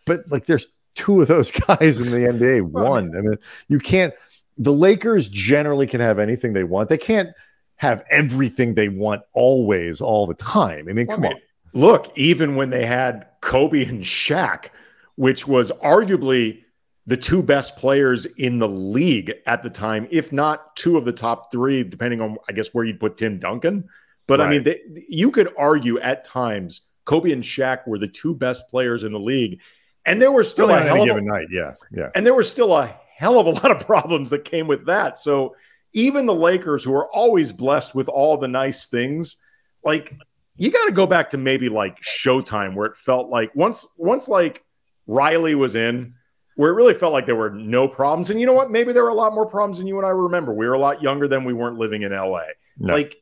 but 0.06 0.24
like 0.30 0.46
there's 0.46 0.68
two 0.96 1.22
of 1.22 1.28
those 1.28 1.52
guys 1.68 2.00
in 2.00 2.10
the 2.10 2.28
NBA. 2.28 2.64
One, 2.64 3.16
I 3.16 3.22
mean, 3.22 3.38
you 3.68 3.80
can't. 3.80 4.14
The 4.58 4.74
Lakers 4.74 5.30
generally 5.30 5.88
can 5.88 6.02
have 6.02 6.20
anything 6.20 6.54
they 6.54 6.64
want. 6.64 6.90
They 6.90 6.98
can't 6.98 7.30
have 7.76 8.04
everything 8.10 8.76
they 8.76 8.88
want 8.88 9.24
always, 9.34 10.00
all 10.02 10.28
the 10.28 10.36
time. 10.36 10.88
I 10.90 10.94
mean, 10.94 11.08
come 11.08 11.26
I 11.26 11.30
mean, 11.30 11.34
on. 11.34 11.42
Look, 11.74 12.12
even 12.16 12.56
when 12.56 12.70
they 12.70 12.86
had 12.86 13.28
Kobe 13.42 13.84
and 13.86 14.04
Shaq, 14.04 14.70
which 15.16 15.48
was 15.48 15.72
arguably 15.84 16.64
the 17.06 17.18
two 17.18 17.44
best 17.44 17.78
players 17.78 18.26
in 18.26 18.60
the 18.60 18.68
league 18.68 19.34
at 19.46 19.62
the 19.62 19.70
time, 19.70 20.08
if 20.10 20.32
not 20.32 20.76
two 20.76 20.98
of 20.98 21.06
the 21.06 21.12
top 21.12 21.52
three, 21.52 21.84
depending 21.84 22.22
on, 22.22 22.38
I 22.48 22.54
guess, 22.54 22.74
where 22.74 22.86
you'd 22.86 23.00
put 23.00 23.18
Tim 23.18 23.39
Duncan. 23.39 23.89
But 24.26 24.39
right. 24.39 24.48
I 24.48 24.50
mean, 24.50 24.63
they, 24.63 24.80
you 25.10 25.32
could 25.32 25.50
argue 25.58 26.00
at 26.00 26.24
times 26.24 26.82
Kobe 27.06 27.32
and 27.32 27.44
Shaq 27.44 27.88
were 27.88 28.00
the 28.00 28.08
two 28.08 28.34
best 28.34 28.70
players 28.70 29.04
in 29.04 29.12
the 29.12 29.20
league. 29.20 29.60
And 30.06 30.22
there 30.22 30.32
were 30.32 30.44
still 30.44 30.70
a 30.70 30.82
hell 30.82 31.10
of 31.10 31.18
a 31.18 31.22
night. 31.22 31.48
Yeah. 31.52 31.74
Yeah. 31.92 32.10
And 32.16 32.26
there 32.26 32.34
were 32.34 32.44
still 32.44 32.74
a 32.74 32.96
hell 33.18 33.39
of 33.39 33.48
a 33.48 33.50
lot 33.62 33.72
of 33.72 33.86
problems 33.86 34.30
that 34.30 34.46
came 34.46 34.68
with 34.68 34.86
that. 34.86 35.18
So 35.18 35.56
even 35.94 36.26
the 36.26 36.34
Lakers, 36.34 36.84
who 36.84 36.94
are 36.94 37.10
always 37.13 37.52
blessed 37.52 37.96
with 37.96 38.08
all 38.08 38.38
the 38.38 38.48
nice 38.48 38.86
things, 38.86 39.38
like 39.84 40.13
you 40.56 40.72
got 40.72 40.86
to 40.86 40.92
go 40.92 41.06
back 41.06 41.32
to 41.32 41.38
maybe 41.38 41.70
like 41.70 42.00
Showtime, 42.02 42.76
where 42.76 42.88
it 42.88 42.98
felt 42.98 43.30
like 43.30 43.54
once, 43.56 43.88
once 43.98 44.28
like 44.28 44.63
Riley 45.08 45.56
was 45.56 45.76
in, 45.76 46.16
where 46.56 46.72
it 46.72 46.76
really 46.76 46.94
felt 46.94 47.13
like 47.13 47.26
there 47.26 47.36
were 47.36 47.50
no 47.50 47.88
problems. 47.88 48.30
And 48.30 48.39
you 48.39 48.46
know 48.46 48.54
what? 48.54 48.72
Maybe 48.72 48.94
there 48.94 49.04
were 49.04 49.10
a 49.10 49.16
lot 49.16 49.34
more 49.34 49.46
problems 49.46 49.78
than 49.78 49.88
you 49.88 49.98
and 49.98 50.06
I 50.06 50.10
remember. 50.10 50.54
We 50.54 50.68
were 50.68 50.74
a 50.74 50.80
lot 50.80 51.02
younger 51.02 51.28
than 51.28 51.44
we 51.46 51.54
weren't 51.54 51.78
living 51.78 52.04
in 52.04 52.12
LA. 52.12 52.44
No. 52.78 52.94
Like 52.94 53.16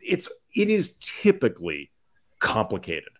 it's 0.00 0.28
it 0.54 0.68
is 0.68 0.96
typically 0.98 1.90
complicated 2.38 3.12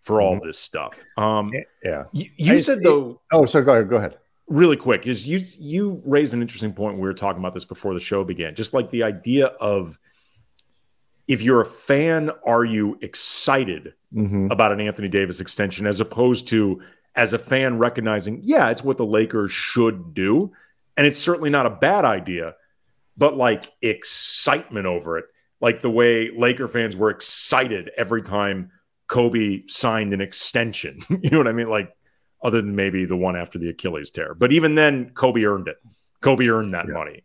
for 0.00 0.20
all 0.20 0.36
mm-hmm. 0.36 0.46
this 0.46 0.58
stuff. 0.58 1.04
Um 1.16 1.52
yeah. 1.84 2.04
You, 2.12 2.30
you 2.36 2.54
I, 2.54 2.58
said 2.58 2.82
though 2.82 3.20
Oh, 3.32 3.46
so 3.46 3.62
go 3.62 3.72
ahead, 3.72 3.88
go 3.88 3.96
ahead. 3.96 4.18
Really 4.46 4.76
quick, 4.76 5.06
is 5.06 5.28
you 5.28 5.40
you 5.58 6.02
raised 6.04 6.34
an 6.34 6.42
interesting 6.42 6.72
point. 6.72 6.96
We 6.96 7.02
were 7.02 7.14
talking 7.14 7.38
about 7.40 7.54
this 7.54 7.64
before 7.64 7.94
the 7.94 8.00
show 8.00 8.24
began. 8.24 8.54
Just 8.56 8.74
like 8.74 8.90
the 8.90 9.04
idea 9.04 9.46
of 9.46 9.96
if 11.28 11.42
you're 11.42 11.60
a 11.60 11.66
fan, 11.66 12.32
are 12.44 12.64
you 12.64 12.98
excited 13.00 13.94
mm-hmm. 14.12 14.48
about 14.50 14.72
an 14.72 14.80
Anthony 14.80 15.06
Davis 15.06 15.38
extension 15.38 15.86
as 15.86 16.00
opposed 16.00 16.48
to 16.48 16.82
as 17.20 17.34
a 17.34 17.38
fan 17.38 17.76
recognizing, 17.76 18.40
yeah, 18.42 18.70
it's 18.70 18.82
what 18.82 18.96
the 18.96 19.04
Lakers 19.04 19.52
should 19.52 20.14
do. 20.14 20.52
And 20.96 21.06
it's 21.06 21.18
certainly 21.18 21.50
not 21.50 21.66
a 21.66 21.70
bad 21.70 22.06
idea, 22.06 22.54
but 23.14 23.36
like 23.36 23.70
excitement 23.82 24.86
over 24.86 25.18
it, 25.18 25.26
like 25.60 25.82
the 25.82 25.90
way 25.90 26.30
Laker 26.34 26.66
fans 26.66 26.96
were 26.96 27.10
excited 27.10 27.90
every 27.94 28.22
time 28.22 28.70
Kobe 29.06 29.66
signed 29.66 30.14
an 30.14 30.22
extension. 30.22 31.00
you 31.10 31.28
know 31.28 31.36
what 31.36 31.46
I 31.46 31.52
mean? 31.52 31.68
Like, 31.68 31.94
other 32.42 32.62
than 32.62 32.74
maybe 32.74 33.04
the 33.04 33.18
one 33.18 33.36
after 33.36 33.58
the 33.58 33.68
Achilles 33.68 34.10
tear. 34.10 34.32
But 34.34 34.50
even 34.52 34.74
then, 34.74 35.10
Kobe 35.10 35.44
earned 35.44 35.68
it. 35.68 35.76
Kobe 36.22 36.46
earned 36.46 36.72
that 36.72 36.86
yeah. 36.86 36.94
money. 36.94 37.22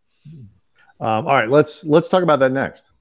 Um, 0.99 1.25
all 1.25 1.33
right, 1.33 1.49
let's 1.49 1.85
let's 1.85 2.09
talk 2.09 2.21
about 2.21 2.39
that 2.39 2.51
next. 2.51 2.91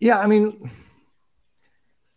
Yeah, 0.00 0.18
I 0.18 0.26
mean, 0.26 0.70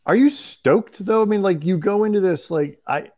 are 0.06 0.16
you 0.16 0.30
stoked 0.30 1.04
though? 1.04 1.22
I 1.22 1.26
mean, 1.26 1.42
like 1.42 1.64
you 1.64 1.78
go 1.78 2.04
into 2.04 2.20
this 2.20 2.50
like 2.52 2.80
I. 2.88 3.12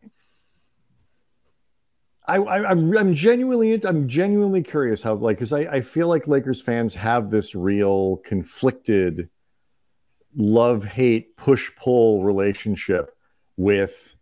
I, 2.27 2.35
I, 2.35 2.71
am 2.71 2.95
I'm 2.95 3.15
genuinely 3.15 3.83
I'm 3.83 4.07
genuinely 4.07 4.61
curious 4.61 5.01
how 5.01 5.15
like 5.15 5.37
because 5.37 5.51
I, 5.51 5.61
I 5.61 5.81
feel 5.81 6.07
like 6.07 6.27
Lakers 6.27 6.61
fans 6.61 6.93
have 6.93 7.31
this 7.31 7.55
real 7.55 8.17
conflicted 8.17 9.29
love 10.35 10.83
hate 10.83 11.35
push 11.37 11.71
pull 11.75 12.23
relationship 12.23 13.15
with 13.57 14.15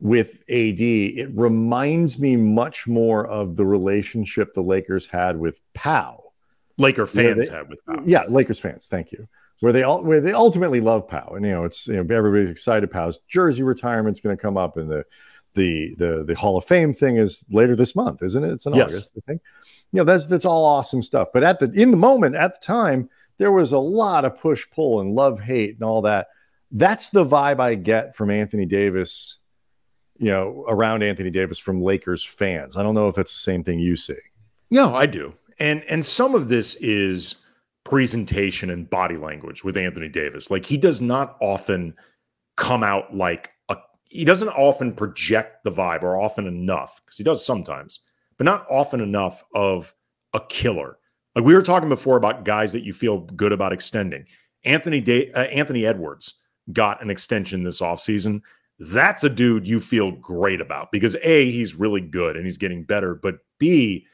with 0.00 0.42
AD, 0.48 0.80
it 0.80 1.28
reminds 1.34 2.18
me 2.18 2.36
much 2.36 2.86
more 2.86 3.26
of 3.26 3.56
the 3.56 3.66
relationship 3.66 4.54
the 4.54 4.62
Lakers 4.62 5.06
had 5.06 5.38
with 5.38 5.60
Pau. 5.74 6.32
Laker 6.78 7.06
fans 7.06 7.48
they, 7.48 7.54
had 7.54 7.68
with 7.68 7.84
Pau. 7.84 8.02
Yeah, 8.06 8.24
Lakers 8.28 8.58
fans. 8.58 8.86
Thank 8.86 9.12
you. 9.12 9.28
Where 9.60 9.72
they 9.72 9.82
all 9.82 10.02
where 10.02 10.20
they 10.20 10.32
ultimately 10.32 10.80
love 10.80 11.06
Pau, 11.06 11.34
and 11.36 11.44
you 11.44 11.52
know 11.52 11.64
it's 11.64 11.86
you 11.86 12.02
know 12.02 12.14
everybody's 12.14 12.50
excited. 12.50 12.90
Pau's 12.90 13.18
jersey 13.28 13.62
retirement's 13.62 14.20
going 14.20 14.36
to 14.36 14.40
come 14.40 14.56
up, 14.56 14.76
and 14.76 14.90
the 14.90 15.04
the 15.54 15.94
the 15.98 16.24
the 16.24 16.34
Hall 16.34 16.56
of 16.56 16.64
Fame 16.64 16.94
thing 16.94 17.16
is 17.16 17.44
later 17.50 17.76
this 17.76 17.94
month, 17.94 18.22
isn't 18.22 18.42
it? 18.42 18.52
It's 18.52 18.66
in 18.66 18.74
yes. 18.74 18.92
August, 18.92 19.10
I 19.16 19.20
think. 19.26 19.42
You 19.92 19.98
know 19.98 20.04
that's 20.04 20.26
that's 20.26 20.46
all 20.46 20.64
awesome 20.64 21.02
stuff. 21.02 21.28
But 21.32 21.44
at 21.44 21.60
the 21.60 21.70
in 21.72 21.90
the 21.90 21.96
moment, 21.96 22.36
at 22.36 22.58
the 22.58 22.66
time, 22.66 23.10
there 23.36 23.52
was 23.52 23.72
a 23.72 23.78
lot 23.78 24.24
of 24.24 24.38
push 24.38 24.66
pull 24.70 25.00
and 25.00 25.14
love 25.14 25.40
hate 25.40 25.74
and 25.74 25.82
all 25.82 26.02
that. 26.02 26.28
That's 26.70 27.10
the 27.10 27.24
vibe 27.24 27.60
I 27.60 27.74
get 27.74 28.16
from 28.16 28.30
Anthony 28.30 28.64
Davis 28.64 29.40
you 30.20 30.26
know, 30.26 30.66
around 30.68 31.02
Anthony 31.02 31.30
Davis 31.30 31.58
from 31.58 31.82
Lakers 31.82 32.22
fans. 32.22 32.76
I 32.76 32.82
don't 32.82 32.94
know 32.94 33.08
if 33.08 33.14
that's 33.16 33.32
the 33.32 33.40
same 33.40 33.64
thing 33.64 33.78
you 33.78 33.96
see. 33.96 34.18
No, 34.70 34.94
I 34.94 35.06
do. 35.06 35.32
And 35.58 35.82
and 35.84 36.04
some 36.04 36.34
of 36.34 36.48
this 36.48 36.74
is 36.74 37.36
presentation 37.84 38.70
and 38.70 38.88
body 38.88 39.16
language 39.16 39.64
with 39.64 39.76
Anthony 39.76 40.08
Davis. 40.08 40.50
Like 40.50 40.64
he 40.64 40.76
does 40.76 41.00
not 41.00 41.36
often 41.40 41.94
come 42.56 42.82
out 42.82 43.14
like 43.14 43.50
a 43.68 43.76
he 44.04 44.24
doesn't 44.24 44.48
often 44.48 44.92
project 44.92 45.64
the 45.64 45.70
vibe 45.70 46.02
or 46.02 46.20
often 46.20 46.46
enough 46.46 47.00
because 47.04 47.16
he 47.16 47.24
does 47.24 47.44
sometimes, 47.44 48.00
but 48.36 48.44
not 48.44 48.66
often 48.70 49.00
enough 49.00 49.44
of 49.54 49.94
a 50.34 50.40
killer. 50.48 50.98
Like 51.34 51.44
we 51.44 51.54
were 51.54 51.62
talking 51.62 51.88
before 51.88 52.16
about 52.16 52.44
guys 52.44 52.72
that 52.72 52.84
you 52.84 52.92
feel 52.92 53.20
good 53.20 53.52
about 53.52 53.72
extending. 53.72 54.26
Anthony 54.64 55.00
Day, 55.00 55.32
uh, 55.32 55.44
Anthony 55.44 55.86
Edwards 55.86 56.34
got 56.72 57.02
an 57.02 57.10
extension 57.10 57.62
this 57.62 57.80
offseason 57.80 58.42
that's 58.80 59.24
a 59.24 59.28
dude 59.28 59.68
you 59.68 59.78
feel 59.78 60.10
great 60.12 60.60
about 60.60 60.90
because 60.90 61.14
A, 61.22 61.50
he's 61.50 61.74
really 61.74 62.00
good 62.00 62.34
and 62.34 62.46
he's 62.46 62.56
getting 62.56 62.82
better, 62.82 63.14
but 63.14 63.36
B, 63.58 64.06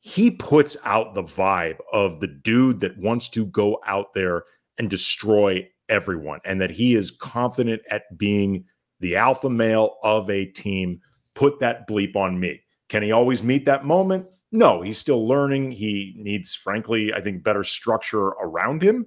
he 0.00 0.30
puts 0.30 0.76
out 0.84 1.14
the 1.14 1.22
vibe 1.22 1.78
of 1.92 2.20
the 2.20 2.26
dude 2.26 2.80
that 2.80 2.98
wants 2.98 3.28
to 3.30 3.46
go 3.46 3.78
out 3.86 4.14
there 4.14 4.44
and 4.78 4.88
destroy 4.88 5.68
everyone 5.88 6.40
and 6.44 6.60
that 6.60 6.70
he 6.70 6.94
is 6.94 7.10
confident 7.10 7.82
at 7.90 8.16
being 8.16 8.64
the 9.00 9.16
alpha 9.16 9.50
male 9.50 9.96
of 10.02 10.28
a 10.30 10.46
team. 10.46 11.00
Put 11.34 11.60
that 11.60 11.88
bleep 11.88 12.16
on 12.16 12.38
me. 12.38 12.60
Can 12.88 13.02
he 13.02 13.12
always 13.12 13.42
meet 13.42 13.64
that 13.64 13.84
moment? 13.84 14.26
No, 14.50 14.80
he's 14.80 14.98
still 14.98 15.26
learning. 15.26 15.72
He 15.72 16.14
needs, 16.16 16.54
frankly, 16.54 17.12
I 17.12 17.20
think, 17.20 17.42
better 17.42 17.64
structure 17.64 18.28
around 18.28 18.82
him. 18.82 19.06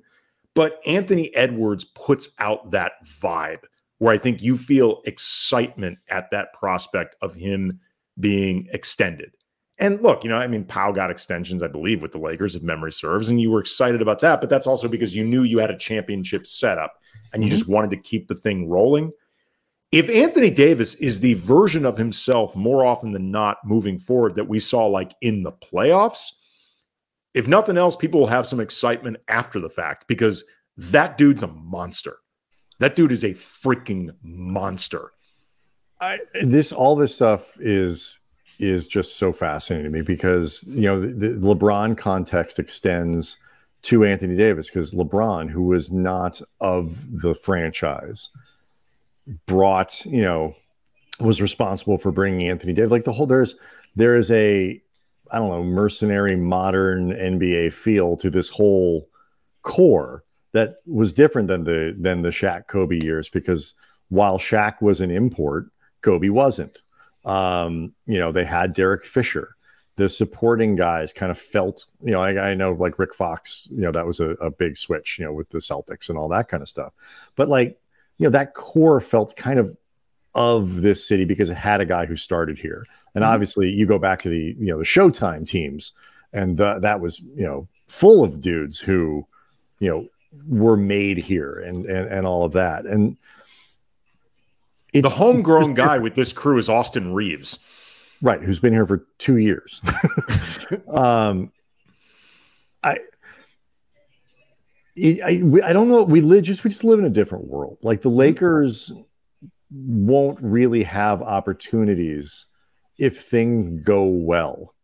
But 0.53 0.79
Anthony 0.85 1.33
Edwards 1.35 1.85
puts 1.85 2.29
out 2.39 2.71
that 2.71 2.93
vibe 3.05 3.63
where 3.97 4.13
I 4.13 4.17
think 4.17 4.41
you 4.41 4.57
feel 4.57 5.01
excitement 5.05 5.99
at 6.09 6.29
that 6.31 6.53
prospect 6.53 7.15
of 7.21 7.33
him 7.35 7.79
being 8.19 8.67
extended. 8.71 9.31
And 9.81 9.99
look, 10.03 10.23
you 10.23 10.29
know, 10.29 10.37
I 10.37 10.45
mean, 10.45 10.63
Pau 10.63 10.91
got 10.91 11.09
extensions, 11.09 11.63
I 11.63 11.67
believe, 11.67 12.03
with 12.03 12.11
the 12.11 12.19
Lakers, 12.19 12.55
if 12.55 12.61
memory 12.61 12.91
serves, 12.91 13.29
and 13.29 13.41
you 13.41 13.49
were 13.49 13.59
excited 13.59 13.99
about 13.99 14.19
that. 14.19 14.39
But 14.39 14.49
that's 14.49 14.67
also 14.67 14.87
because 14.87 15.15
you 15.15 15.25
knew 15.25 15.41
you 15.41 15.57
had 15.57 15.71
a 15.71 15.77
championship 15.77 16.45
setup 16.45 16.93
and 17.33 17.43
you 17.43 17.49
mm-hmm. 17.49 17.57
just 17.57 17.67
wanted 17.67 17.89
to 17.89 17.97
keep 17.97 18.27
the 18.27 18.35
thing 18.35 18.69
rolling. 18.69 19.11
If 19.91 20.07
Anthony 20.07 20.51
Davis 20.51 20.93
is 20.95 21.19
the 21.19 21.33
version 21.33 21.83
of 21.83 21.97
himself 21.97 22.55
more 22.55 22.85
often 22.85 23.11
than 23.11 23.31
not 23.31 23.57
moving 23.65 23.97
forward 23.97 24.35
that 24.35 24.47
we 24.47 24.59
saw 24.59 24.85
like 24.85 25.15
in 25.19 25.41
the 25.41 25.51
playoffs, 25.51 26.27
if 27.33 27.47
nothing 27.47 27.77
else, 27.77 27.95
people 27.95 28.19
will 28.19 28.27
have 28.27 28.45
some 28.45 28.59
excitement 28.59 29.17
after 29.27 29.59
the 29.59 29.67
fact 29.69 30.07
because 30.07 30.43
that 30.77 31.17
dude's 31.17 31.43
a 31.43 31.47
monster. 31.47 32.17
That 32.77 32.95
dude 32.95 33.11
is 33.11 33.23
a 33.23 33.31
freaking 33.31 34.11
monster. 34.21 35.11
I, 35.99 36.19
this 36.41 36.71
all 36.71 36.95
this 36.95 37.13
stuff 37.13 37.57
is 37.59 38.20
is 38.61 38.85
just 38.85 39.17
so 39.17 39.33
fascinating 39.33 39.91
to 39.91 39.97
me 39.97 40.01
because 40.01 40.63
you 40.67 40.81
know 40.81 40.99
the, 40.99 41.29
the 41.29 41.55
LeBron 41.55 41.97
context 41.97 42.59
extends 42.59 43.37
to 43.83 44.05
Anthony 44.05 44.35
Davis 44.35 44.69
because 44.69 44.93
LeBron, 44.93 45.49
who 45.49 45.63
was 45.63 45.91
not 45.91 46.41
of 46.59 47.21
the 47.21 47.33
franchise, 47.33 48.29
brought 49.45 50.05
you 50.05 50.21
know 50.21 50.55
was 51.19 51.41
responsible 51.41 51.97
for 51.97 52.11
bringing 52.11 52.47
Anthony 52.47 52.73
Davis. 52.73 52.91
Like 52.91 53.05
the 53.05 53.13
whole 53.13 53.27
there's 53.27 53.55
there 53.95 54.15
is 54.15 54.29
a 54.31 54.81
I 55.31 55.37
don't 55.37 55.49
know 55.49 55.63
mercenary 55.63 56.35
modern 56.35 57.11
NBA 57.11 57.73
feel 57.73 58.15
to 58.17 58.29
this 58.29 58.49
whole 58.49 59.07
core 59.63 60.23
that 60.51 60.77
was 60.85 61.13
different 61.13 61.47
than 61.47 61.63
the 61.63 61.95
than 61.97 62.21
the 62.21 62.29
Shaq 62.29 62.67
Kobe 62.67 62.99
years 63.01 63.29
because 63.29 63.73
while 64.09 64.37
Shaq 64.37 64.81
was 64.81 65.01
an 65.01 65.09
import, 65.09 65.67
Kobe 66.01 66.29
wasn't. 66.29 66.81
Um, 67.25 67.93
you 68.05 68.19
know, 68.19 68.31
they 68.31 68.45
had 68.45 68.73
Derek 68.73 69.05
Fisher. 69.05 69.55
The 69.97 70.09
supporting 70.09 70.75
guys 70.75 71.13
kind 71.13 71.31
of 71.31 71.37
felt, 71.37 71.85
you 72.01 72.11
know, 72.11 72.21
I, 72.21 72.51
I 72.51 72.53
know 72.55 72.71
like 72.71 72.97
Rick 72.97 73.13
Fox, 73.13 73.67
you 73.69 73.81
know, 73.81 73.91
that 73.91 74.07
was 74.07 74.19
a, 74.19 74.31
a 74.31 74.49
big 74.49 74.77
switch, 74.77 75.19
you 75.19 75.25
know, 75.25 75.33
with 75.33 75.49
the 75.49 75.59
Celtics 75.59 76.09
and 76.09 76.17
all 76.17 76.29
that 76.29 76.47
kind 76.47 76.63
of 76.63 76.69
stuff. 76.69 76.93
But 77.35 77.49
like, 77.49 77.77
you 78.17 78.25
know, 78.25 78.29
that 78.31 78.53
core 78.53 79.01
felt 79.01 79.35
kind 79.35 79.59
of 79.59 79.77
of 80.33 80.81
this 80.81 81.05
city 81.05 81.25
because 81.25 81.49
it 81.49 81.57
had 81.57 81.81
a 81.81 81.85
guy 81.85 82.05
who 82.05 82.15
started 82.15 82.57
here. 82.57 82.85
And 83.13 83.23
mm-hmm. 83.23 83.33
obviously, 83.33 83.69
you 83.69 83.85
go 83.85 83.99
back 83.99 84.21
to 84.21 84.29
the 84.29 84.55
you 84.57 84.67
know 84.67 84.77
the 84.77 84.85
Showtime 84.85 85.47
teams, 85.47 85.93
and 86.31 86.57
the, 86.57 86.79
that 86.79 87.01
was 87.01 87.19
you 87.19 87.43
know 87.43 87.67
full 87.87 88.23
of 88.23 88.41
dudes 88.41 88.79
who 88.79 89.27
you 89.79 89.89
know 89.89 90.07
were 90.47 90.77
made 90.77 91.17
here 91.17 91.59
and 91.59 91.85
and, 91.85 92.07
and 92.07 92.25
all 92.25 92.45
of 92.45 92.53
that. 92.53 92.85
And 92.85 93.17
the 94.93 95.09
homegrown 95.09 95.73
guy 95.73 95.97
with 95.99 96.15
this 96.15 96.33
crew 96.33 96.57
is 96.57 96.69
Austin 96.69 97.13
Reaves, 97.13 97.59
Right, 98.21 98.41
who's 98.41 98.59
been 98.59 98.73
here 98.73 98.85
for 98.85 99.07
two 99.17 99.37
years. 99.37 99.81
um, 100.93 101.51
I, 102.83 102.97
I, 104.95 105.41
I 105.63 105.73
don't 105.73 105.89
know. 105.89 106.03
We 106.03 106.21
live 106.21 106.43
just 106.43 106.63
we 106.63 106.69
just 106.69 106.83
live 106.83 106.99
in 106.99 107.05
a 107.05 107.09
different 107.09 107.47
world. 107.47 107.79
Like 107.81 108.01
the 108.01 108.09
Lakers 108.09 108.91
won't 109.71 110.39
really 110.41 110.83
have 110.83 111.23
opportunities 111.23 112.45
if 112.99 113.23
things 113.23 113.83
go 113.83 114.03
well 114.03 114.75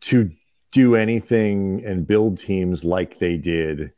to 0.00 0.32
do 0.72 0.96
anything 0.96 1.84
and 1.84 2.06
build 2.06 2.38
teams 2.38 2.84
like 2.84 3.20
they 3.20 3.36
did 3.36 3.92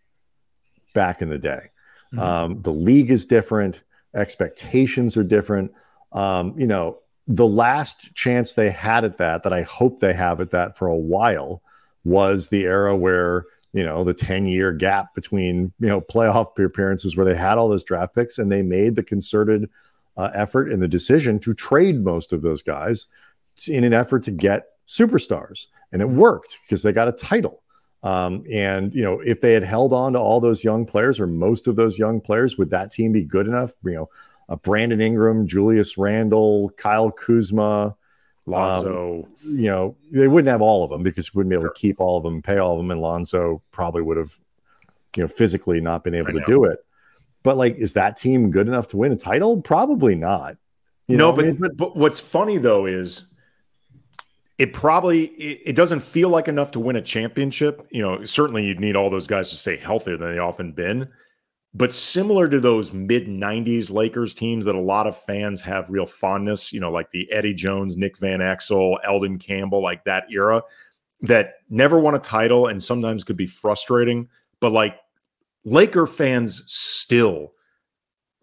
back 0.94 1.22
in 1.22 1.30
the 1.30 1.38
day. 1.38 1.70
Mm-hmm. 2.12 2.18
Um, 2.18 2.62
the 2.62 2.72
league 2.72 3.10
is 3.10 3.24
different, 3.24 3.82
expectations 4.14 5.16
are 5.16 5.24
different. 5.24 5.72
Um, 6.12 6.54
you 6.58 6.66
know, 6.66 6.98
the 7.26 7.46
last 7.46 8.14
chance 8.14 8.52
they 8.52 8.70
had 8.70 9.04
at 9.04 9.18
that, 9.18 9.42
that 9.42 9.52
I 9.52 9.62
hope 9.62 10.00
they 10.00 10.12
have 10.12 10.40
at 10.40 10.50
that 10.50 10.76
for 10.76 10.88
a 10.88 10.96
while, 10.96 11.62
was 12.04 12.48
the 12.48 12.64
era 12.64 12.96
where 12.96 13.44
you 13.72 13.84
know 13.84 14.04
the 14.04 14.14
10 14.14 14.46
year 14.46 14.72
gap 14.72 15.14
between 15.14 15.72
you 15.78 15.88
know 15.88 16.00
playoff 16.00 16.58
appearances 16.62 17.16
where 17.16 17.24
they 17.26 17.34
had 17.34 17.58
all 17.58 17.68
those 17.68 17.84
draft 17.84 18.14
picks 18.14 18.38
and 18.38 18.50
they 18.50 18.62
made 18.62 18.96
the 18.96 19.02
concerted 19.02 19.68
uh, 20.16 20.30
effort 20.34 20.70
and 20.70 20.82
the 20.82 20.88
decision 20.88 21.38
to 21.38 21.54
trade 21.54 22.04
most 22.04 22.32
of 22.32 22.42
those 22.42 22.62
guys 22.62 23.06
in 23.68 23.84
an 23.84 23.92
effort 23.92 24.22
to 24.22 24.30
get 24.30 24.64
superstars 24.88 25.66
and 25.90 26.02
it 26.02 26.08
worked 26.08 26.58
because 26.64 26.82
they 26.82 26.92
got 26.92 27.08
a 27.08 27.12
title 27.12 27.61
um, 28.02 28.44
and 28.50 28.94
you 28.94 29.02
know, 29.02 29.20
if 29.20 29.40
they 29.40 29.52
had 29.52 29.62
held 29.62 29.92
on 29.92 30.14
to 30.14 30.18
all 30.18 30.40
those 30.40 30.64
young 30.64 30.84
players 30.84 31.20
or 31.20 31.26
most 31.26 31.68
of 31.68 31.76
those 31.76 31.98
young 31.98 32.20
players, 32.20 32.58
would 32.58 32.70
that 32.70 32.90
team 32.90 33.12
be 33.12 33.22
good 33.22 33.46
enough? 33.46 33.72
You 33.84 33.92
know, 33.92 34.10
uh, 34.48 34.56
Brandon 34.56 35.00
Ingram, 35.00 35.46
Julius 35.46 35.96
Randle, 35.96 36.70
Kyle 36.70 37.10
Kuzma, 37.12 37.96
Lonzo. 38.46 39.28
Um, 39.44 39.56
you 39.56 39.70
know, 39.70 39.96
they 40.10 40.26
wouldn't 40.26 40.50
have 40.50 40.62
all 40.62 40.82
of 40.82 40.90
them 40.90 41.02
because 41.02 41.32
we 41.32 41.38
wouldn't 41.38 41.50
be 41.50 41.54
able 41.54 41.64
sure. 41.64 41.74
to 41.74 41.80
keep 41.80 42.00
all 42.00 42.16
of 42.16 42.24
them, 42.24 42.42
pay 42.42 42.58
all 42.58 42.72
of 42.72 42.78
them, 42.78 42.90
and 42.90 43.00
Lonzo 43.00 43.62
probably 43.70 44.02
would 44.02 44.16
have, 44.16 44.36
you 45.16 45.22
know, 45.22 45.28
physically 45.28 45.80
not 45.80 46.02
been 46.02 46.14
able 46.14 46.32
to 46.32 46.42
do 46.46 46.64
it. 46.64 46.84
But 47.44 47.56
like, 47.56 47.76
is 47.76 47.92
that 47.94 48.16
team 48.16 48.50
good 48.50 48.68
enough 48.68 48.88
to 48.88 48.96
win 48.96 49.12
a 49.12 49.16
title? 49.16 49.60
Probably 49.62 50.14
not. 50.14 50.56
You 51.08 51.16
no, 51.16 51.30
know? 51.30 51.36
but, 51.36 51.60
but 51.60 51.76
but 51.76 51.96
what's 51.96 52.20
funny 52.20 52.58
though 52.58 52.86
is 52.86 53.31
it 54.62 54.72
probably 54.72 55.24
it, 55.24 55.60
it, 55.66 55.72
doesn't 55.72 56.04
feel 56.04 56.28
like 56.28 56.46
enough 56.46 56.70
to 56.70 56.78
win 56.78 56.94
a 56.94 57.02
championship. 57.02 57.84
You 57.90 58.00
know, 58.00 58.24
certainly 58.24 58.64
you'd 58.64 58.78
need 58.78 58.94
all 58.94 59.10
those 59.10 59.26
guys 59.26 59.50
to 59.50 59.56
stay 59.56 59.76
healthier 59.76 60.16
than 60.16 60.30
they 60.30 60.38
often 60.38 60.70
been. 60.70 61.08
But 61.74 61.90
similar 61.90 62.48
to 62.48 62.60
those 62.60 62.92
mid 62.92 63.26
90s 63.26 63.90
Lakers 63.90 64.36
teams 64.36 64.64
that 64.66 64.76
a 64.76 64.80
lot 64.80 65.08
of 65.08 65.18
fans 65.18 65.60
have 65.62 65.90
real 65.90 66.06
fondness, 66.06 66.72
you 66.72 66.78
know, 66.78 66.92
like 66.92 67.10
the 67.10 67.30
Eddie 67.32 67.54
Jones, 67.54 67.96
Nick 67.96 68.16
Van 68.18 68.38
Exel, 68.38 68.98
Elden 69.02 69.40
Campbell, 69.40 69.82
like 69.82 70.04
that 70.04 70.30
era 70.30 70.62
that 71.22 71.54
never 71.68 71.98
won 71.98 72.14
a 72.14 72.20
title 72.20 72.68
and 72.68 72.80
sometimes 72.80 73.24
could 73.24 73.36
be 73.36 73.48
frustrating. 73.48 74.28
But 74.60 74.70
like 74.70 74.96
Laker 75.64 76.06
fans 76.06 76.62
still 76.68 77.52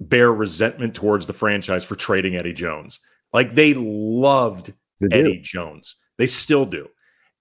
bear 0.02 0.34
resentment 0.34 0.96
towards 0.96 1.28
the 1.28 1.34
franchise 1.34 1.86
for 1.86 1.96
trading 1.96 2.36
Eddie 2.36 2.52
Jones. 2.52 3.00
Like 3.32 3.54
they 3.54 3.74
loved 3.74 4.74
they 5.00 5.18
Eddie 5.18 5.40
Jones. 5.40 5.96
They 6.20 6.28
still 6.28 6.66
do. 6.66 6.90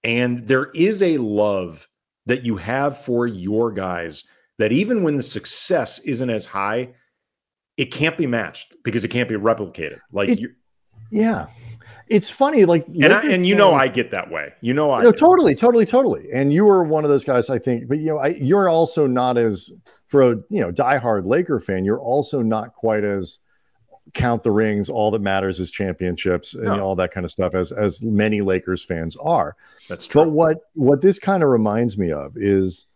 And 0.02 0.44
there 0.44 0.70
is 0.74 1.02
a 1.02 1.18
love 1.18 1.88
that 2.24 2.46
you 2.46 2.56
have 2.56 3.04
for 3.04 3.26
your 3.26 3.72
guys 3.72 4.24
that 4.58 4.72
even 4.72 5.02
when 5.02 5.16
the 5.16 5.22
success 5.22 5.98
isn't 5.98 6.30
as 6.30 6.46
high, 6.46 6.94
it 7.76 7.86
can't 7.86 8.16
be 8.16 8.26
matched 8.26 8.76
because 8.84 9.04
it 9.04 9.08
can't 9.08 9.28
be 9.28 9.34
replicated. 9.34 9.98
Like, 10.12 10.30
it, 10.30 10.50
yeah, 11.10 11.46
it's 12.08 12.30
funny. 12.30 12.64
Like, 12.64 12.86
and, 12.86 13.12
I, 13.12 13.22
and 13.30 13.46
you 13.46 13.56
know, 13.56 13.74
I 13.74 13.88
get 13.88 14.12
that 14.12 14.30
way. 14.30 14.52
You 14.60 14.74
know, 14.74 14.92
I 14.92 15.02
no, 15.02 15.12
totally, 15.12 15.54
totally, 15.54 15.84
totally. 15.84 16.28
And 16.32 16.52
you 16.52 16.64
were 16.64 16.84
one 16.84 17.04
of 17.04 17.10
those 17.10 17.24
guys, 17.24 17.50
I 17.50 17.58
think. 17.58 17.88
But 17.88 17.98
you 17.98 18.06
know, 18.06 18.18
I, 18.18 18.28
you're 18.28 18.68
also 18.68 19.06
not 19.06 19.36
as 19.36 19.72
for 20.06 20.22
a 20.22 20.36
you 20.50 20.60
know 20.60 20.70
diehard 20.70 21.26
Laker 21.26 21.60
fan. 21.60 21.84
You're 21.84 22.00
also 22.00 22.42
not 22.42 22.74
quite 22.74 23.04
as 23.04 23.40
count 24.14 24.42
the 24.42 24.50
rings. 24.50 24.88
All 24.88 25.10
that 25.10 25.22
matters 25.22 25.60
is 25.60 25.70
championships 25.70 26.54
and 26.54 26.64
no. 26.64 26.80
all 26.80 26.96
that 26.96 27.12
kind 27.12 27.24
of 27.24 27.30
stuff. 27.30 27.54
As 27.54 27.72
as 27.72 28.02
many 28.02 28.40
Lakers 28.40 28.84
fans 28.84 29.16
are. 29.16 29.56
That's 29.88 30.06
true. 30.06 30.24
But 30.24 30.30
what 30.30 30.58
what 30.74 31.00
this 31.00 31.18
kind 31.18 31.42
of 31.42 31.48
reminds 31.48 31.98
me 31.98 32.12
of 32.12 32.36
is 32.36 32.86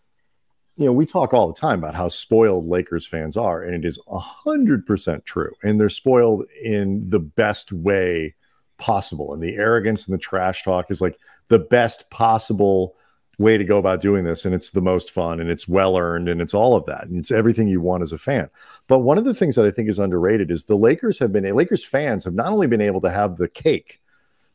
you 0.76 0.86
know, 0.86 0.92
we 0.92 1.04
talk 1.04 1.34
all 1.34 1.48
the 1.48 1.60
time 1.60 1.80
about 1.80 1.94
how 1.94 2.08
spoiled 2.08 2.66
Lakers 2.66 3.06
fans 3.06 3.36
are, 3.36 3.62
and 3.62 3.74
it 3.74 3.86
is 3.86 4.00
a 4.08 4.18
hundred 4.18 4.86
percent 4.86 5.24
true. 5.24 5.52
And 5.62 5.78
they're 5.78 5.88
spoiled 5.88 6.46
in 6.62 7.10
the 7.10 7.20
best 7.20 7.72
way 7.72 8.34
possible. 8.78 9.32
And 9.32 9.42
the 9.42 9.54
arrogance 9.56 10.06
and 10.06 10.14
the 10.14 10.18
trash 10.18 10.64
talk 10.64 10.90
is 10.90 11.00
like 11.00 11.18
the 11.48 11.58
best 11.58 12.10
possible 12.10 12.96
way 13.42 13.58
to 13.58 13.64
go 13.64 13.78
about 13.78 14.00
doing 14.00 14.24
this. 14.24 14.44
And 14.44 14.54
it's 14.54 14.70
the 14.70 14.80
most 14.80 15.10
fun 15.10 15.40
and 15.40 15.50
it's 15.50 15.68
well 15.68 15.96
earned 15.96 16.28
and 16.28 16.40
it's 16.40 16.54
all 16.54 16.74
of 16.74 16.86
that. 16.86 17.04
And 17.04 17.18
it's 17.18 17.30
everything 17.30 17.68
you 17.68 17.80
want 17.80 18.02
as 18.02 18.12
a 18.12 18.18
fan. 18.18 18.48
But 18.86 19.00
one 19.00 19.18
of 19.18 19.24
the 19.24 19.34
things 19.34 19.56
that 19.56 19.66
I 19.66 19.70
think 19.70 19.88
is 19.88 19.98
underrated 19.98 20.50
is 20.50 20.64
the 20.64 20.76
Lakers 20.76 21.18
have 21.18 21.32
been 21.32 21.44
a 21.44 21.52
Lakers 21.52 21.84
fans 21.84 22.24
have 22.24 22.34
not 22.34 22.52
only 22.52 22.66
been 22.66 22.80
able 22.80 23.00
to 23.02 23.10
have 23.10 23.36
the 23.36 23.48
cake, 23.48 24.00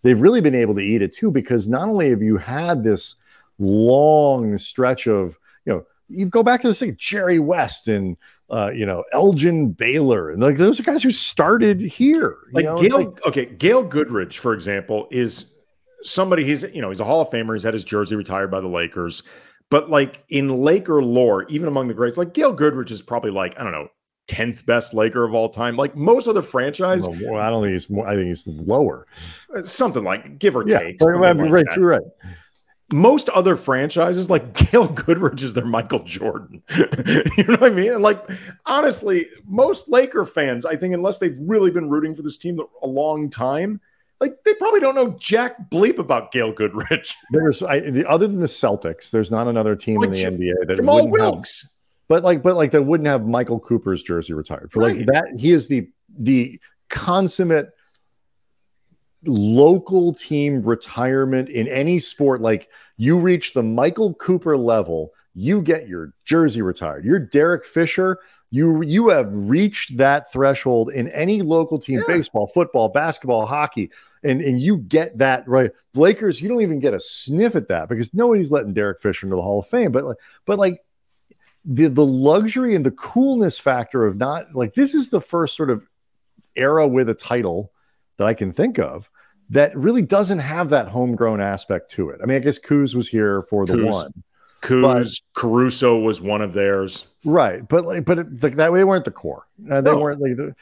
they've 0.01 0.19
really 0.19 0.41
been 0.41 0.55
able 0.55 0.75
to 0.75 0.81
eat 0.81 1.01
it 1.01 1.13
too, 1.13 1.29
because 1.29 1.67
not 1.67 1.87
only 1.87 2.09
have 2.09 2.21
you 2.21 2.37
had 2.37 2.83
this 2.83 3.15
long 3.59 4.57
stretch 4.57 5.07
of, 5.07 5.37
you 5.65 5.73
know, 5.73 5.85
you 6.09 6.25
go 6.25 6.43
back 6.43 6.61
to 6.61 6.67
the 6.67 6.73
thing, 6.73 6.95
Jerry 6.97 7.39
West 7.39 7.87
and 7.87 8.17
uh, 8.49 8.71
you 8.73 8.85
know 8.85 9.03
Elgin 9.11 9.71
Baylor, 9.71 10.29
and 10.29 10.41
like 10.41 10.57
those 10.57 10.79
are 10.79 10.83
guys 10.83 11.03
who 11.03 11.11
started 11.11 11.81
here. 11.81 12.37
Like 12.51 12.65
know? 12.65 12.77
Gail, 12.77 12.97
like, 12.97 13.25
okay, 13.25 13.45
Gail 13.45 13.83
Goodrich, 13.83 14.39
for 14.39 14.53
example, 14.53 15.07
is 15.11 15.53
somebody. 16.07 16.43
He's 16.43 16.63
you 16.63 16.81
know 16.81 16.89
he's 16.89 16.99
a 16.99 17.05
Hall 17.05 17.21
of 17.21 17.29
Famer. 17.29 17.53
He's 17.53 17.63
had 17.63 17.73
his 17.73 17.83
jersey 17.83 18.15
retired 18.15 18.51
by 18.51 18.61
the 18.61 18.67
Lakers, 18.67 19.23
but 19.69 19.89
like 19.89 20.23
in 20.29 20.49
Laker 20.49 21.01
lore, 21.03 21.45
even 21.49 21.67
among 21.67 21.87
the 21.87 21.93
greats, 21.93 22.17
like 22.17 22.33
Gail 22.33 22.53
Goodrich 22.53 22.91
is 22.91 23.01
probably 23.01 23.31
like 23.31 23.59
I 23.59 23.63
don't 23.63 23.71
know. 23.71 23.89
10th 24.27 24.65
best 24.65 24.93
Laker 24.93 25.23
of 25.23 25.33
all 25.33 25.47
time. 25.47 25.77
Like 25.77 25.95
most 25.95 26.27
other 26.27 26.41
franchise. 26.41 27.07
Well, 27.07 27.37
I 27.37 27.49
don't 27.49 27.63
think 27.63 27.71
he's 27.71 27.89
more, 27.89 28.05
I 28.05 28.15
think 28.15 28.27
he's 28.27 28.45
lower. 28.45 29.07
Uh, 29.55 29.61
something 29.61 30.03
like 30.03 30.37
give 30.37 30.57
or 30.57 30.67
yeah, 30.67 30.79
take. 30.79 30.97
Right, 31.01 31.33
like 31.33 31.49
right, 31.49 31.77
right 31.77 32.01
most 32.93 33.27
other 33.29 33.55
franchises, 33.55 34.29
like 34.29 34.53
Gail 34.71 34.87
Goodrich 34.87 35.41
is 35.43 35.53
their 35.53 35.65
Michael 35.65 36.03
Jordan. 36.03 36.63
you 36.77 37.43
know 37.43 37.55
what 37.55 37.63
I 37.63 37.69
mean? 37.69 37.93
And 37.93 38.03
like, 38.03 38.23
honestly, 38.65 39.27
most 39.45 39.89
Laker 39.89 40.25
fans, 40.25 40.65
I 40.65 40.75
think, 40.75 40.93
unless 40.93 41.19
they've 41.19 41.37
really 41.39 41.71
been 41.71 41.89
rooting 41.89 42.15
for 42.15 42.21
this 42.21 42.37
team 42.37 42.59
a 42.81 42.87
long 42.87 43.29
time, 43.29 43.81
like 44.19 44.35
they 44.45 44.53
probably 44.55 44.79
don't 44.79 44.95
know 44.95 45.15
jack 45.19 45.69
bleep 45.69 45.99
about 45.99 46.31
Gail 46.31 46.51
Goodrich. 46.51 47.15
There's, 47.31 47.61
I, 47.61 47.79
the, 47.79 48.05
other 48.05 48.27
than 48.27 48.39
the 48.39 48.47
Celtics, 48.47 49.11
there's 49.11 49.29
not 49.29 49.47
another 49.47 49.75
team 49.75 49.99
like, 49.99 50.09
in 50.09 50.11
the 50.11 50.23
NBA 50.23 50.67
that 50.67 50.79
Jamaal 50.79 51.09
wouldn't 51.09 51.11
Wilkes. 51.11 51.61
have, 51.61 51.71
but 52.07 52.23
like, 52.23 52.41
but 52.41 52.55
like, 52.55 52.71
that 52.71 52.83
wouldn't 52.83 53.07
have 53.07 53.25
Michael 53.25 53.59
Cooper's 53.59 54.01
jersey 54.01 54.33
retired 54.33 54.71
for 54.71 54.81
right. 54.81 54.97
like 54.97 55.05
that. 55.07 55.25
He 55.37 55.51
is 55.51 55.67
the 55.67 55.89
the 56.17 56.59
consummate 56.89 57.69
local 59.25 60.13
team 60.13 60.61
retirement 60.63 61.49
in 61.49 61.67
any 61.67 61.99
sport, 61.99 62.41
like 62.41 62.69
you 62.97 63.17
reach 63.17 63.53
the 63.53 63.63
Michael 63.63 64.13
Cooper 64.15 64.57
level, 64.57 65.11
you 65.33 65.61
get 65.61 65.87
your 65.87 66.13
jersey 66.25 66.61
retired. 66.61 67.05
You're 67.05 67.19
Derek 67.19 67.65
Fisher. 67.65 68.19
You 68.49 68.81
you 68.81 69.09
have 69.09 69.27
reached 69.31 69.97
that 69.97 70.31
threshold 70.31 70.91
in 70.91 71.09
any 71.09 71.41
local 71.41 71.79
team, 71.79 71.99
yeah. 71.99 72.05
baseball, 72.07 72.47
football, 72.47 72.89
basketball, 72.89 73.45
hockey, 73.45 73.91
and 74.23 74.41
and 74.41 74.61
you 74.61 74.77
get 74.77 75.17
that 75.17 75.47
right. 75.47 75.71
The 75.93 75.99
Lakers, 75.99 76.41
you 76.41 76.47
don't 76.47 76.61
even 76.61 76.79
get 76.79 76.93
a 76.93 76.99
sniff 76.99 77.55
at 77.55 77.67
that 77.67 77.89
because 77.89 78.13
nobody's 78.13 78.49
letting 78.49 78.73
Derek 78.73 79.01
Fisher 79.01 79.25
into 79.25 79.35
the 79.35 79.41
Hall 79.41 79.59
of 79.59 79.67
Fame. 79.67 79.91
But 79.91 80.05
like, 80.05 80.17
but 80.45 80.57
like 80.57 80.81
the 81.65 81.87
the 81.87 82.05
luxury 82.05 82.73
and 82.73 82.85
the 82.85 82.91
coolness 82.91 83.59
factor 83.59 84.05
of 84.05 84.15
not 84.15 84.55
like 84.55 84.73
this 84.75 84.95
is 84.95 85.09
the 85.09 85.21
first 85.21 85.55
sort 85.55 85.69
of 85.69 85.85
era 86.55 86.87
with 86.87 87.09
a 87.09 87.13
title 87.13 87.73
that 88.17 88.27
I 88.27 88.33
can 88.33 88.53
think 88.53 88.79
of 88.79 89.09
that 89.49 89.75
really 89.77 90.01
doesn't 90.01 90.39
have 90.39 90.69
that 90.69 90.89
homegrown 90.89 91.41
aspect 91.41 91.91
to 91.91 92.09
it. 92.09 92.19
I 92.21 92.25
mean, 92.25 92.37
I 92.37 92.39
guess 92.39 92.59
Kuz 92.59 92.95
was 92.95 93.09
here 93.09 93.43
for 93.43 93.65
the 93.65 93.73
Kuz, 93.73 93.91
one. 93.91 94.23
Kuz, 94.61 95.21
Caruso 95.35 95.97
was 95.99 96.19
one 96.19 96.41
of 96.41 96.53
theirs. 96.53 97.07
Right. 97.23 97.67
But 97.67 97.85
like, 97.85 98.05
but 98.05 98.19
it, 98.19 98.41
that 98.41 98.71
way 98.71 98.79
they 98.79 98.83
weren't 98.83 99.05
the 99.05 99.11
core. 99.11 99.47
Uh, 99.69 99.81
they 99.81 99.91
no. 99.91 99.99
weren't 99.99 100.21
like 100.21 100.35
the 100.35 100.55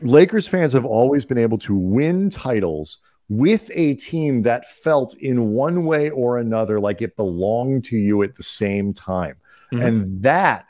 Lakers 0.00 0.46
fans 0.46 0.72
have 0.72 0.84
always 0.84 1.24
been 1.24 1.38
able 1.38 1.58
to 1.58 1.74
win 1.74 2.30
titles 2.30 2.98
with 3.28 3.70
a 3.74 3.94
team 3.94 4.42
that 4.42 4.70
felt 4.70 5.14
in 5.16 5.50
one 5.50 5.84
way 5.84 6.10
or 6.10 6.38
another 6.38 6.78
like 6.78 7.02
it 7.02 7.16
belonged 7.16 7.84
to 7.86 7.96
you 7.96 8.22
at 8.22 8.36
the 8.36 8.42
same 8.42 8.92
time. 8.94 9.36
Mm-hmm. 9.72 9.82
And 9.82 10.22
that 10.22 10.66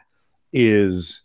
is 0.53 1.23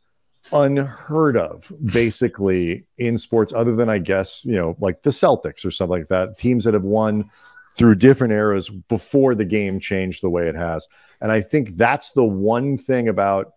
unheard 0.51 1.37
of 1.37 1.71
basically 1.85 2.85
in 2.97 3.17
sports 3.17 3.53
other 3.53 3.73
than 3.73 3.87
i 3.87 3.97
guess 3.97 4.43
you 4.43 4.51
know 4.51 4.75
like 4.79 5.01
the 5.03 5.09
celtics 5.09 5.63
or 5.63 5.71
something 5.71 5.99
like 5.99 6.09
that 6.09 6.37
teams 6.37 6.65
that 6.65 6.73
have 6.73 6.83
won 6.83 7.29
through 7.75 7.95
different 7.95 8.33
eras 8.33 8.69
before 8.69 9.35
the 9.35 9.45
game 9.45 9.79
changed 9.79 10.21
the 10.21 10.29
way 10.29 10.47
it 10.47 10.55
has 10.55 10.87
and 11.21 11.31
i 11.31 11.41
think 11.41 11.77
that's 11.77 12.11
the 12.11 12.23
one 12.23 12.77
thing 12.77 13.07
about 13.07 13.53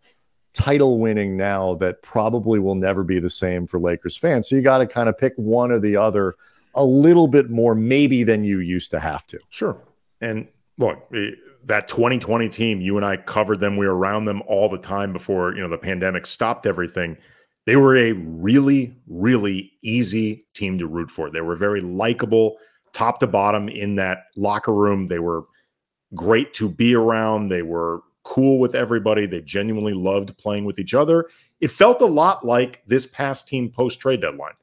title 0.52 0.98
winning 0.98 1.36
now 1.36 1.74
that 1.74 2.00
probably 2.02 2.58
will 2.58 2.76
never 2.76 3.02
be 3.02 3.18
the 3.18 3.30
same 3.30 3.66
for 3.66 3.78
lakers 3.78 4.16
fans 4.16 4.48
so 4.48 4.54
you 4.54 4.62
got 4.62 4.78
to 4.78 4.86
kind 4.86 5.08
of 5.08 5.18
pick 5.18 5.32
one 5.36 5.72
or 5.72 5.78
the 5.78 5.96
other 5.96 6.34
a 6.76 6.84
little 6.84 7.28
bit 7.28 7.50
more 7.50 7.74
maybe 7.74 8.24
than 8.24 8.44
you 8.44 8.60
used 8.60 8.90
to 8.90 9.00
have 9.00 9.26
to 9.26 9.38
sure 9.50 9.80
and 10.20 10.46
look 10.78 10.98
eh, 11.14 11.30
that 11.66 11.88
2020 11.88 12.48
team, 12.48 12.80
you 12.80 12.96
and 12.96 13.06
I 13.06 13.16
covered 13.16 13.60
them. 13.60 13.76
We 13.76 13.86
were 13.86 13.96
around 13.96 14.26
them 14.26 14.42
all 14.46 14.68
the 14.68 14.78
time 14.78 15.12
before, 15.12 15.54
you 15.54 15.62
know, 15.62 15.68
the 15.68 15.78
pandemic 15.78 16.26
stopped 16.26 16.66
everything. 16.66 17.16
They 17.66 17.76
were 17.76 17.96
a 17.96 18.12
really, 18.12 18.94
really 19.06 19.72
easy 19.82 20.46
team 20.54 20.78
to 20.78 20.86
root 20.86 21.10
for. 21.10 21.30
They 21.30 21.40
were 21.40 21.56
very 21.56 21.80
likable, 21.80 22.56
top 22.94 23.20
to 23.20 23.26
bottom 23.26 23.68
in 23.68 23.96
that 23.96 24.26
locker 24.36 24.72
room. 24.72 25.08
They 25.08 25.18
were 25.18 25.44
great 26.14 26.54
to 26.54 26.68
be 26.68 26.94
around. 26.94 27.48
They 27.48 27.62
were 27.62 28.00
cool 28.22 28.58
with 28.58 28.74
everybody. 28.74 29.26
They 29.26 29.42
genuinely 29.42 29.92
loved 29.92 30.36
playing 30.38 30.64
with 30.64 30.78
each 30.78 30.94
other. 30.94 31.28
It 31.60 31.70
felt 31.70 32.00
a 32.00 32.06
lot 32.06 32.46
like 32.46 32.82
this 32.86 33.06
past 33.06 33.48
team 33.48 33.70
post 33.70 34.00
trade 34.00 34.22
deadline 34.22 34.54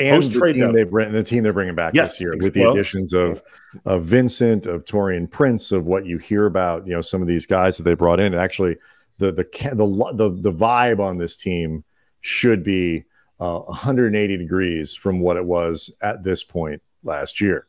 and 0.00 0.22
the 0.22 0.52
team 0.52 0.72
they 0.72 0.84
bring 0.84 1.12
the 1.12 1.22
team 1.22 1.42
they're 1.42 1.52
bringing 1.52 1.74
back 1.74 1.94
yes, 1.94 2.12
this 2.12 2.20
year 2.20 2.34
with 2.36 2.54
the 2.54 2.68
additions 2.68 3.12
of 3.12 3.42
of 3.84 4.04
Vincent, 4.04 4.66
of 4.66 4.84
Taurean 4.84 5.30
Prince, 5.30 5.72
of 5.72 5.86
what 5.86 6.06
you 6.06 6.18
hear 6.18 6.46
about, 6.46 6.86
you 6.86 6.92
know, 6.92 7.00
some 7.00 7.22
of 7.22 7.28
these 7.28 7.46
guys 7.46 7.76
that 7.76 7.82
they 7.84 7.94
brought 7.94 8.20
in. 8.20 8.34
Actually, 8.34 8.76
the 9.18 9.30
the 9.32 9.44
the 9.74 10.12
the, 10.14 10.30
the 10.40 10.52
vibe 10.52 11.00
on 11.00 11.18
this 11.18 11.36
team 11.36 11.84
should 12.20 12.62
be 12.64 13.04
uh, 13.38 13.60
180 13.60 14.36
degrees 14.36 14.94
from 14.94 15.20
what 15.20 15.36
it 15.36 15.44
was 15.44 15.94
at 16.02 16.22
this 16.22 16.42
point 16.42 16.82
last 17.02 17.40
year. 17.40 17.66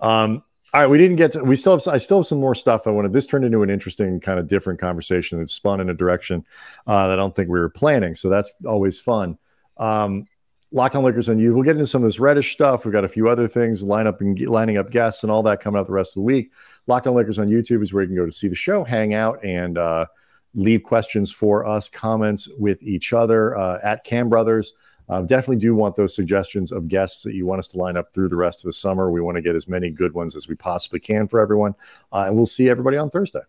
Um, 0.00 0.42
all 0.74 0.80
right, 0.80 0.86
we 0.86 0.96
didn't 0.96 1.16
get 1.16 1.32
to. 1.32 1.44
We 1.44 1.56
still 1.56 1.78
have. 1.78 1.86
I 1.86 1.98
still 1.98 2.18
have 2.18 2.26
some 2.26 2.40
more 2.40 2.54
stuff. 2.54 2.86
I 2.86 2.90
wanted. 2.90 3.12
This 3.12 3.26
turned 3.26 3.44
into 3.44 3.62
an 3.62 3.68
interesting, 3.68 4.20
kind 4.20 4.38
of 4.38 4.48
different 4.48 4.80
conversation. 4.80 5.40
It 5.40 5.50
spun 5.50 5.80
in 5.80 5.90
a 5.90 5.94
direction 5.94 6.46
uh, 6.86 7.08
that 7.08 7.14
I 7.14 7.16
don't 7.16 7.36
think 7.36 7.50
we 7.50 7.60
were 7.60 7.68
planning. 7.68 8.14
So 8.14 8.30
that's 8.30 8.54
always 8.64 8.98
fun. 8.98 9.36
Um, 9.76 10.26
Locked 10.74 10.96
on 10.96 11.04
Lakers 11.04 11.28
on 11.28 11.38
you. 11.38 11.52
We'll 11.52 11.64
get 11.64 11.76
into 11.76 11.86
some 11.86 12.02
of 12.02 12.08
this 12.08 12.18
Reddish 12.18 12.54
stuff. 12.54 12.86
We've 12.86 12.92
got 12.92 13.04
a 13.04 13.08
few 13.08 13.28
other 13.28 13.46
things, 13.46 13.82
line 13.82 14.06
up 14.06 14.22
and 14.22 14.40
lining 14.40 14.78
up 14.78 14.90
guests 14.90 15.22
and 15.22 15.30
all 15.30 15.42
that 15.42 15.60
coming 15.60 15.78
up 15.78 15.86
the 15.86 15.92
rest 15.92 16.12
of 16.12 16.14
the 16.14 16.24
week. 16.24 16.50
Locked 16.86 17.06
on 17.06 17.14
Lakers 17.14 17.38
on 17.38 17.48
YouTube 17.48 17.82
is 17.82 17.92
where 17.92 18.02
you 18.02 18.08
can 18.08 18.16
go 18.16 18.24
to 18.24 18.32
see 18.32 18.48
the 18.48 18.54
show, 18.54 18.82
hang 18.82 19.12
out, 19.12 19.44
and 19.44 19.76
uh, 19.76 20.06
leave 20.54 20.82
questions 20.82 21.30
for 21.30 21.66
us, 21.66 21.90
comments 21.90 22.48
with 22.58 22.82
each 22.82 23.12
other 23.12 23.54
uh, 23.54 23.80
at 23.82 24.04
Kam 24.04 24.30
Brothers. 24.30 24.72
Uh, 25.08 25.22
definitely 25.22 25.56
do 25.56 25.74
want 25.74 25.96
those 25.96 26.14
suggestions 26.14 26.72
of 26.72 26.88
guests 26.88 27.22
that 27.22 27.34
you 27.34 27.46
want 27.46 27.58
us 27.58 27.68
to 27.68 27.78
line 27.78 27.96
up 27.96 28.12
through 28.12 28.28
the 28.28 28.36
rest 28.36 28.60
of 28.60 28.64
the 28.64 28.72
summer. 28.72 29.10
We 29.10 29.20
want 29.20 29.36
to 29.36 29.42
get 29.42 29.56
as 29.56 29.68
many 29.68 29.90
good 29.90 30.14
ones 30.14 30.36
as 30.36 30.48
we 30.48 30.54
possibly 30.54 31.00
can 31.00 31.28
for 31.28 31.40
everyone. 31.40 31.74
Uh, 32.12 32.24
and 32.26 32.36
we'll 32.36 32.46
see 32.46 32.68
everybody 32.68 32.96
on 32.96 33.10
Thursday. 33.10 33.40